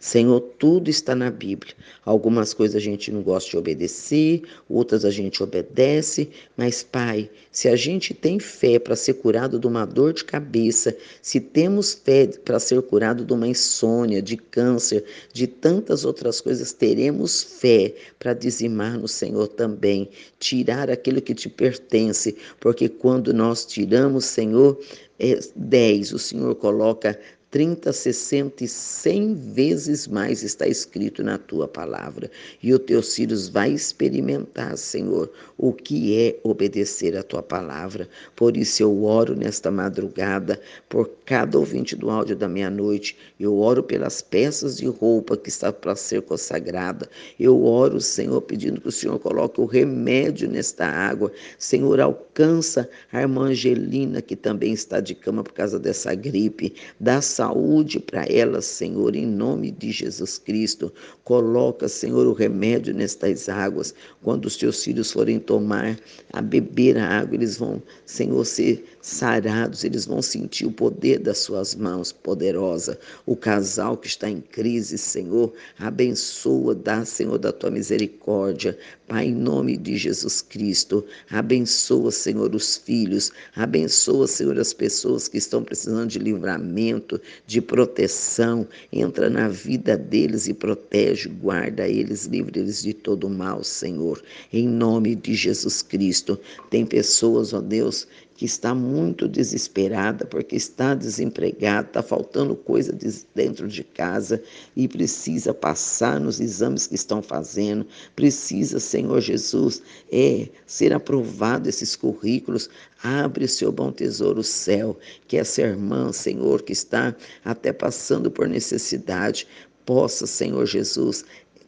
Senhor, 0.00 0.40
tudo 0.58 0.90
está 0.90 1.14
na 1.14 1.30
Bíblia. 1.30 1.74
Algumas 2.04 2.52
coisas 2.52 2.76
a 2.76 2.80
gente 2.80 3.10
não 3.10 3.22
gosta 3.22 3.50
de 3.50 3.56
obedecer, 3.56 4.42
outras 4.68 5.04
a 5.04 5.10
gente 5.10 5.42
obedece, 5.42 6.28
mas, 6.56 6.82
Pai, 6.82 7.30
se 7.50 7.68
a 7.68 7.76
gente 7.76 8.12
tem 8.12 8.38
fé 8.38 8.78
para 8.78 8.96
ser 8.96 9.14
curado 9.14 9.58
de 9.58 9.66
uma 9.66 9.84
dor 9.84 10.12
de 10.12 10.24
cabeça, 10.24 10.96
se 11.22 11.40
temos 11.40 11.94
fé 11.94 12.26
para 12.26 12.58
ser 12.58 12.82
curado 12.82 13.24
de 13.24 13.32
uma 13.32 13.46
insônia, 13.48 14.20
de 14.20 14.36
câncer, 14.36 15.04
de 15.32 15.46
tantas 15.46 16.04
outras 16.04 16.40
coisas, 16.40 16.72
teremos 16.72 17.42
fé 17.42 17.94
para 18.18 18.34
dizimar 18.34 18.98
no 18.98 19.08
Senhor 19.08 19.48
também, 19.48 20.08
tirar 20.38 20.90
aquilo 20.90 21.22
que 21.22 21.34
te 21.34 21.48
pertence, 21.48 22.36
porque 22.60 22.88
quando 22.88 23.32
nós 23.32 23.64
tiramos, 23.64 24.24
Senhor, 24.24 24.78
é, 25.18 25.38
10, 25.54 26.12
o 26.12 26.18
Senhor 26.18 26.54
coloca 26.56 27.18
30, 27.54 27.92
60 27.92 28.64
e 28.64 28.68
100 28.68 29.34
vezes 29.52 30.08
mais 30.08 30.42
está 30.42 30.66
escrito 30.66 31.22
na 31.22 31.38
tua 31.38 31.68
palavra. 31.68 32.28
E 32.60 32.74
os 32.74 32.80
teus 32.80 33.14
filhos 33.14 33.48
vai 33.48 33.70
experimentar, 33.70 34.76
Senhor, 34.76 35.30
o 35.56 35.72
que 35.72 36.18
é 36.18 36.36
obedecer 36.42 37.16
a 37.16 37.22
tua 37.22 37.44
palavra. 37.44 38.08
Por 38.34 38.56
isso 38.56 38.82
eu 38.82 39.04
oro 39.04 39.36
nesta 39.36 39.70
madrugada 39.70 40.60
por 40.88 41.08
cada 41.24 41.56
ouvinte 41.56 41.94
do 41.94 42.10
áudio 42.10 42.34
da 42.34 42.48
meia-noite. 42.48 43.16
Eu 43.38 43.56
oro 43.60 43.84
pelas 43.84 44.20
peças 44.20 44.78
de 44.78 44.86
roupa 44.86 45.36
que 45.36 45.48
está 45.48 45.72
para 45.72 45.94
ser 45.94 46.22
consagrada. 46.22 47.08
Eu 47.38 47.64
oro, 47.64 48.00
Senhor, 48.00 48.42
pedindo 48.42 48.80
que 48.80 48.88
o 48.88 48.92
Senhor 48.92 49.20
coloque 49.20 49.60
o 49.60 49.64
remédio 49.64 50.50
nesta 50.50 50.86
água. 50.86 51.30
Senhor, 51.56 52.00
alcança 52.00 52.90
a 53.12 53.20
irmã 53.20 53.50
Angelina, 53.50 54.20
que 54.20 54.34
também 54.34 54.72
está 54.72 54.98
de 54.98 55.14
cama 55.14 55.44
por 55.44 55.52
causa 55.52 55.78
dessa 55.78 56.12
gripe. 56.16 56.74
Dá 56.98 57.22
saúde 57.22 57.43
saúde 57.44 58.00
para 58.00 58.24
elas, 58.24 58.64
Senhor, 58.64 59.14
em 59.14 59.26
nome 59.26 59.70
de 59.70 59.92
Jesus 59.92 60.38
Cristo. 60.38 60.90
Coloca, 61.22 61.88
Senhor, 61.88 62.26
o 62.26 62.32
remédio 62.32 62.94
nestas 62.94 63.48
águas. 63.50 63.94
Quando 64.22 64.46
os 64.46 64.56
teus 64.56 64.82
filhos 64.82 65.12
forem 65.12 65.38
tomar, 65.38 65.98
a 66.32 66.40
beber 66.40 66.96
a 66.96 67.06
água, 67.06 67.34
eles 67.34 67.58
vão, 67.58 67.82
Senhor, 68.06 68.44
ser 68.46 68.84
sarados, 69.02 69.84
eles 69.84 70.06
vão 70.06 70.22
sentir 70.22 70.64
o 70.66 70.72
poder 70.72 71.18
das 71.18 71.38
suas 71.38 71.74
mãos 71.74 72.10
poderosa. 72.12 72.98
O 73.26 73.36
casal 73.36 73.96
que 73.98 74.06
está 74.06 74.28
em 74.28 74.40
crise, 74.40 74.96
Senhor, 74.96 75.52
abençoa, 75.78 76.74
dá, 76.74 77.04
Senhor, 77.04 77.38
da 77.38 77.52
tua 77.52 77.70
misericórdia. 77.70 78.78
Pai, 79.06 79.26
em 79.26 79.34
nome 79.34 79.76
de 79.76 79.98
Jesus 79.98 80.40
Cristo, 80.40 81.04
abençoa, 81.30 82.10
Senhor, 82.10 82.54
os 82.54 82.78
filhos, 82.78 83.30
abençoa, 83.54 84.26
Senhor, 84.26 84.58
as 84.58 84.72
pessoas 84.72 85.28
que 85.28 85.36
estão 85.36 85.62
precisando 85.62 86.08
de 86.08 86.18
livramento, 86.18 87.20
de 87.46 87.60
proteção. 87.60 88.66
Entra 88.92 89.28
na 89.28 89.48
vida 89.48 89.96
deles 89.96 90.46
e 90.48 90.54
protege, 90.54 91.28
guarda 91.28 91.88
eles, 91.88 92.26
livre 92.26 92.60
eles 92.60 92.82
de 92.82 92.92
todo 92.92 93.28
mal, 93.28 93.62
Senhor. 93.62 94.22
Em 94.52 94.68
nome 94.68 95.14
de 95.14 95.34
Jesus 95.34 95.82
Cristo. 95.82 96.38
Tem 96.70 96.84
pessoas, 96.84 97.52
ó 97.52 97.60
Deus, 97.60 98.06
que 98.36 98.44
está 98.44 98.74
muito 98.74 99.28
desesperada 99.28 100.26
porque 100.26 100.56
está 100.56 100.94
desempregada, 100.94 101.86
está 101.86 102.02
faltando 102.02 102.56
coisa 102.56 102.96
dentro 103.34 103.68
de 103.68 103.84
casa 103.84 104.42
e 104.74 104.88
precisa 104.88 105.54
passar 105.54 106.20
nos 106.20 106.40
exames 106.40 106.86
que 106.86 106.96
estão 106.96 107.22
fazendo, 107.22 107.86
precisa, 108.16 108.80
Senhor 108.80 109.20
Jesus, 109.20 109.80
é 110.10 110.48
ser 110.66 110.92
aprovado 110.92 111.68
esses 111.68 111.94
currículos. 111.94 112.68
Abre 113.02 113.46
seu 113.46 113.70
bom 113.70 113.92
tesouro, 113.92 114.40
o 114.40 114.44
céu, 114.44 114.98
que 115.28 115.36
essa 115.36 115.62
irmã, 115.62 116.12
Senhor, 116.12 116.62
que 116.62 116.72
está 116.72 117.14
até 117.44 117.72
passando 117.72 118.30
por 118.30 118.48
necessidade, 118.48 119.46
possa, 119.84 120.26
Senhor 120.26 120.64
Jesus, 120.66 121.24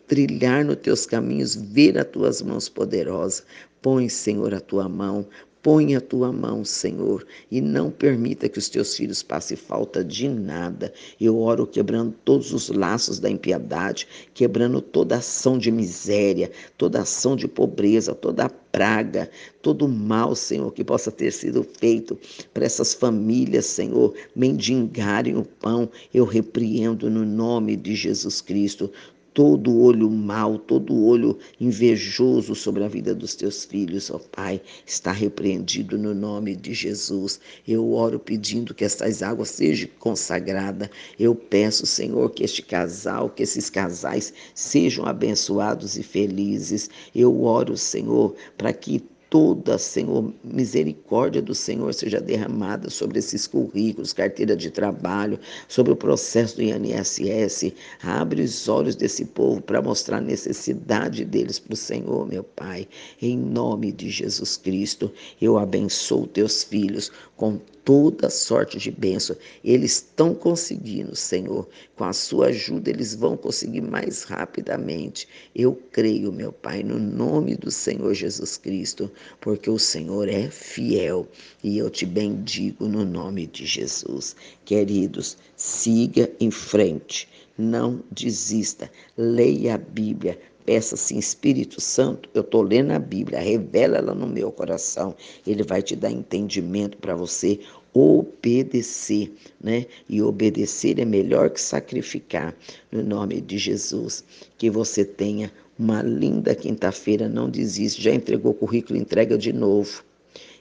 trilhar 0.06 0.64
nos 0.64 0.76
teus 0.76 1.04
caminhos, 1.06 1.54
ver 1.54 1.98
as 1.98 2.06
tuas 2.06 2.40
mãos 2.42 2.68
poderosas. 2.68 3.44
Põe, 3.82 4.08
Senhor, 4.08 4.52
a 4.54 4.60
tua 4.60 4.88
mão, 4.88 5.26
Põe 5.66 5.96
a 5.96 6.00
tua 6.00 6.32
mão, 6.32 6.64
Senhor, 6.64 7.26
e 7.50 7.60
não 7.60 7.90
permita 7.90 8.48
que 8.48 8.56
os 8.56 8.68
teus 8.68 8.96
filhos 8.96 9.20
passem 9.20 9.56
falta 9.56 10.04
de 10.04 10.28
nada. 10.28 10.92
Eu 11.20 11.40
oro 11.40 11.66
quebrando 11.66 12.14
todos 12.24 12.52
os 12.52 12.68
laços 12.68 13.18
da 13.18 13.28
impiedade, 13.28 14.06
quebrando 14.32 14.80
toda 14.80 15.16
ação 15.16 15.58
de 15.58 15.72
miséria, 15.72 16.52
toda 16.78 17.00
ação 17.00 17.34
de 17.34 17.48
pobreza, 17.48 18.14
toda 18.14 18.48
praga, 18.48 19.28
todo 19.60 19.88
mal, 19.88 20.36
Senhor, 20.36 20.70
que 20.70 20.84
possa 20.84 21.10
ter 21.10 21.32
sido 21.32 21.64
feito 21.64 22.16
para 22.54 22.64
essas 22.64 22.94
famílias, 22.94 23.66
Senhor, 23.66 24.14
mendigarem 24.36 25.36
o 25.36 25.44
pão. 25.44 25.90
Eu 26.14 26.26
repreendo 26.26 27.10
no 27.10 27.24
nome 27.24 27.74
de 27.74 27.96
Jesus 27.96 28.40
Cristo 28.40 28.88
todo 29.36 29.78
olho 29.78 30.10
mau, 30.10 30.58
todo 30.58 31.04
olho 31.04 31.38
invejoso 31.60 32.54
sobre 32.54 32.82
a 32.82 32.88
vida 32.88 33.14
dos 33.14 33.34
teus 33.34 33.66
filhos, 33.66 34.10
ó 34.10 34.18
Pai, 34.18 34.62
está 34.86 35.12
repreendido 35.12 35.98
no 35.98 36.14
nome 36.14 36.56
de 36.56 36.72
Jesus. 36.72 37.38
Eu 37.68 37.92
oro 37.92 38.18
pedindo 38.18 38.72
que 38.72 38.82
estas 38.82 39.22
águas 39.22 39.50
sejam 39.50 39.90
consagradas. 39.98 40.88
Eu 41.20 41.34
peço, 41.34 41.84
Senhor, 41.84 42.30
que 42.30 42.44
este 42.44 42.62
casal, 42.62 43.28
que 43.28 43.42
esses 43.42 43.68
casais 43.68 44.32
sejam 44.54 45.04
abençoados 45.04 45.98
e 45.98 46.02
felizes. 46.02 46.88
Eu 47.14 47.42
oro, 47.42 47.76
Senhor, 47.76 48.34
para 48.56 48.72
que 48.72 49.04
toda, 49.36 49.76
Senhor, 49.76 50.32
misericórdia 50.42 51.42
do 51.42 51.54
Senhor 51.54 51.92
seja 51.92 52.22
derramada 52.22 52.88
sobre 52.88 53.18
esses 53.18 53.46
currículos, 53.46 54.14
carteira 54.14 54.56
de 54.56 54.70
trabalho, 54.70 55.38
sobre 55.68 55.92
o 55.92 55.96
processo 55.96 56.56
do 56.56 56.62
INSS. 56.62 57.70
Abre 58.02 58.40
os 58.40 58.66
olhos 58.66 58.96
desse 58.96 59.26
povo 59.26 59.60
para 59.60 59.82
mostrar 59.82 60.16
a 60.16 60.22
necessidade 60.22 61.22
deles 61.22 61.58
para 61.58 61.74
o 61.74 61.76
Senhor, 61.76 62.26
meu 62.26 62.42
Pai. 62.42 62.88
Em 63.20 63.36
nome 63.36 63.92
de 63.92 64.08
Jesus 64.08 64.56
Cristo, 64.56 65.12
eu 65.38 65.58
abençoo 65.58 66.26
teus 66.26 66.64
filhos 66.64 67.12
com 67.36 67.60
toda 67.86 68.28
sorte 68.28 68.78
de 68.78 68.90
bênção. 68.90 69.36
Eles 69.62 69.92
estão 69.92 70.34
conseguindo, 70.34 71.14
Senhor. 71.14 71.68
Com 71.94 72.02
a 72.02 72.12
sua 72.12 72.46
ajuda, 72.46 72.90
eles 72.90 73.14
vão 73.14 73.36
conseguir 73.36 73.80
mais 73.80 74.24
rapidamente. 74.24 75.28
Eu 75.54 75.80
creio, 75.92 76.32
meu 76.32 76.52
Pai, 76.52 76.82
no 76.82 76.98
nome 76.98 77.54
do 77.54 77.70
Senhor 77.70 78.12
Jesus 78.12 78.56
Cristo, 78.56 79.08
porque 79.40 79.70
o 79.70 79.78
Senhor 79.78 80.28
é 80.28 80.50
fiel 80.50 81.28
e 81.62 81.78
eu 81.78 81.88
te 81.88 82.04
bendigo 82.04 82.88
no 82.88 83.04
nome 83.04 83.46
de 83.46 83.64
Jesus. 83.64 84.34
Queridos, 84.64 85.38
siga 85.54 86.28
em 86.40 86.50
frente, 86.50 87.28
não 87.56 88.02
desista, 88.10 88.90
leia 89.16 89.76
a 89.76 89.78
Bíblia, 89.78 90.36
Peça 90.66 90.96
assim, 90.96 91.16
Espírito 91.16 91.80
Santo, 91.80 92.28
eu 92.34 92.40
estou 92.40 92.60
lendo 92.60 92.90
a 92.90 92.98
Bíblia, 92.98 93.38
revela 93.38 93.98
ela 93.98 94.12
no 94.12 94.26
meu 94.26 94.50
coração. 94.50 95.14
Ele 95.46 95.62
vai 95.62 95.80
te 95.80 95.94
dar 95.94 96.10
entendimento 96.10 96.98
para 96.98 97.14
você 97.14 97.60
obedecer, 97.98 99.32
né? 99.60 99.86
E 100.08 100.20
obedecer 100.20 100.98
é 100.98 101.04
melhor 101.04 101.50
que 101.50 101.60
sacrificar. 101.60 102.54
No 102.92 103.02
nome 103.02 103.40
de 103.40 103.56
Jesus, 103.56 104.22
que 104.58 104.68
você 104.68 105.04
tenha 105.04 105.50
uma 105.78 106.02
linda 106.02 106.54
quinta-feira, 106.54 107.28
não 107.28 107.48
desiste. 107.48 108.02
Já 108.02 108.12
entregou 108.12 108.52
o 108.52 108.54
currículo, 108.54 108.98
entrega 108.98 109.38
de 109.38 109.52
novo 109.52 110.04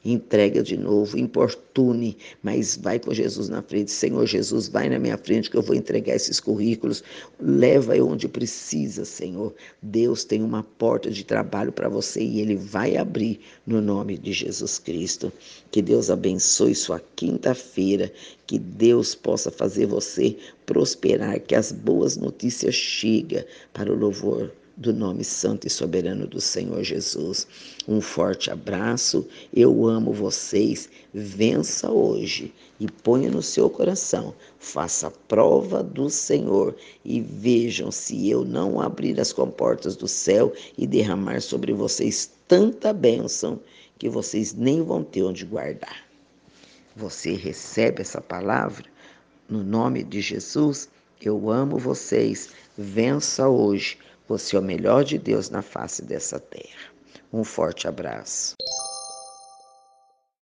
entrega 0.06 0.62
de 0.62 0.78
novo, 0.78 1.18
importune, 1.18 2.16
mas 2.44 2.78
vai 2.78 3.00
com 3.00 3.14
Jesus 3.14 3.50
na 3.50 3.62
frente. 3.62 3.92
Senhor 3.92 4.26
Jesus, 4.26 4.68
vai 4.68 4.88
na 4.88 5.00
minha 5.00 5.18
frente 5.18 5.50
que 5.50 5.58
eu 5.58 5.64
vou 5.64 5.76
entregar 5.76 6.16
esses 6.16 6.40
currículos. 6.40 7.04
Leva 7.40 7.98
eu 7.98 8.08
onde 8.08 8.28
precisa, 8.28 9.04
Senhor. 9.04 9.54
Deus 9.82 10.24
tem 10.24 10.44
uma 10.44 10.64
porta 10.64 11.10
de 11.10 11.26
trabalho 11.26 11.72
para 11.72 11.90
você 11.90 12.22
e 12.22 12.40
Ele 12.40 12.56
vai 12.56 12.96
abrir 12.96 13.40
no 13.66 13.82
nome 13.82 14.18
de 14.18 14.32
Jesus 14.32 14.78
Cristo. 14.78 15.34
Que 15.72 15.82
Deus 15.82 16.10
abençoe 16.10 16.76
sua 16.76 17.02
quinta-feira, 17.16 18.12
que 18.46 18.60
Deus 18.60 19.16
possa 19.16 19.50
fazer 19.50 19.88
você 19.88 20.38
prosperar, 20.66 21.40
que 21.40 21.56
as 21.56 21.72
boas 21.72 22.16
notícias 22.16 22.76
cheguem 22.76 23.44
para 23.74 23.92
o 23.92 23.96
louvor 23.96 24.52
do 24.78 24.92
nome 24.94 25.24
santo 25.24 25.66
e 25.66 25.70
soberano 25.70 26.28
do 26.28 26.42
Senhor 26.42 26.84
Jesus. 26.84 27.48
Um 27.88 28.02
forte 28.02 28.52
abraço, 28.52 29.26
eu 29.54 29.88
amo 29.88 30.12
vocês. 30.12 30.90
Vença 31.14 31.90
hoje 31.90 32.54
e 32.80 32.88
ponha 32.88 33.32
no 33.32 33.42
seu 33.42 33.70
coração. 33.70 34.34
Faça 34.60 35.10
prova 35.28 35.82
do 35.82 36.10
Senhor 36.10 36.76
e 37.06 37.22
vejam 37.22 37.90
se 37.90 38.30
eu 38.30 38.44
não 38.44 38.82
abrir 38.82 39.20
as 39.20 39.32
comportas 39.32 39.96
do 39.96 40.08
céu 40.08 40.54
e 40.78 40.86
derramar 40.86 41.42
sobre 41.42 41.74
vocês 41.74 42.32
tanta 42.48 42.92
bênção 42.92 43.60
que 43.98 44.10
vocês 44.10 44.54
nem 44.54 44.84
vão 44.84 45.04
ter 45.04 45.24
onde 45.24 45.46
guardar. 45.46 46.04
Você 46.96 47.34
recebe 47.34 48.02
essa 48.02 48.20
palavra 48.20 48.86
no 49.48 49.64
nome 49.64 50.04
de 50.04 50.20
Jesus? 50.20 50.90
Eu 51.22 51.50
amo 51.50 51.78
vocês. 51.78 52.50
Vença 52.78 53.48
hoje 53.48 53.98
você 54.28 54.56
é 54.56 54.60
o 54.60 54.64
melhor 54.64 55.04
de 55.04 55.18
Deus 55.18 55.50
na 55.50 55.62
face 55.62 56.04
dessa 56.04 56.40
terra. 56.40 56.94
Um 57.32 57.44
forte 57.44 57.88
abraço. 57.88 58.56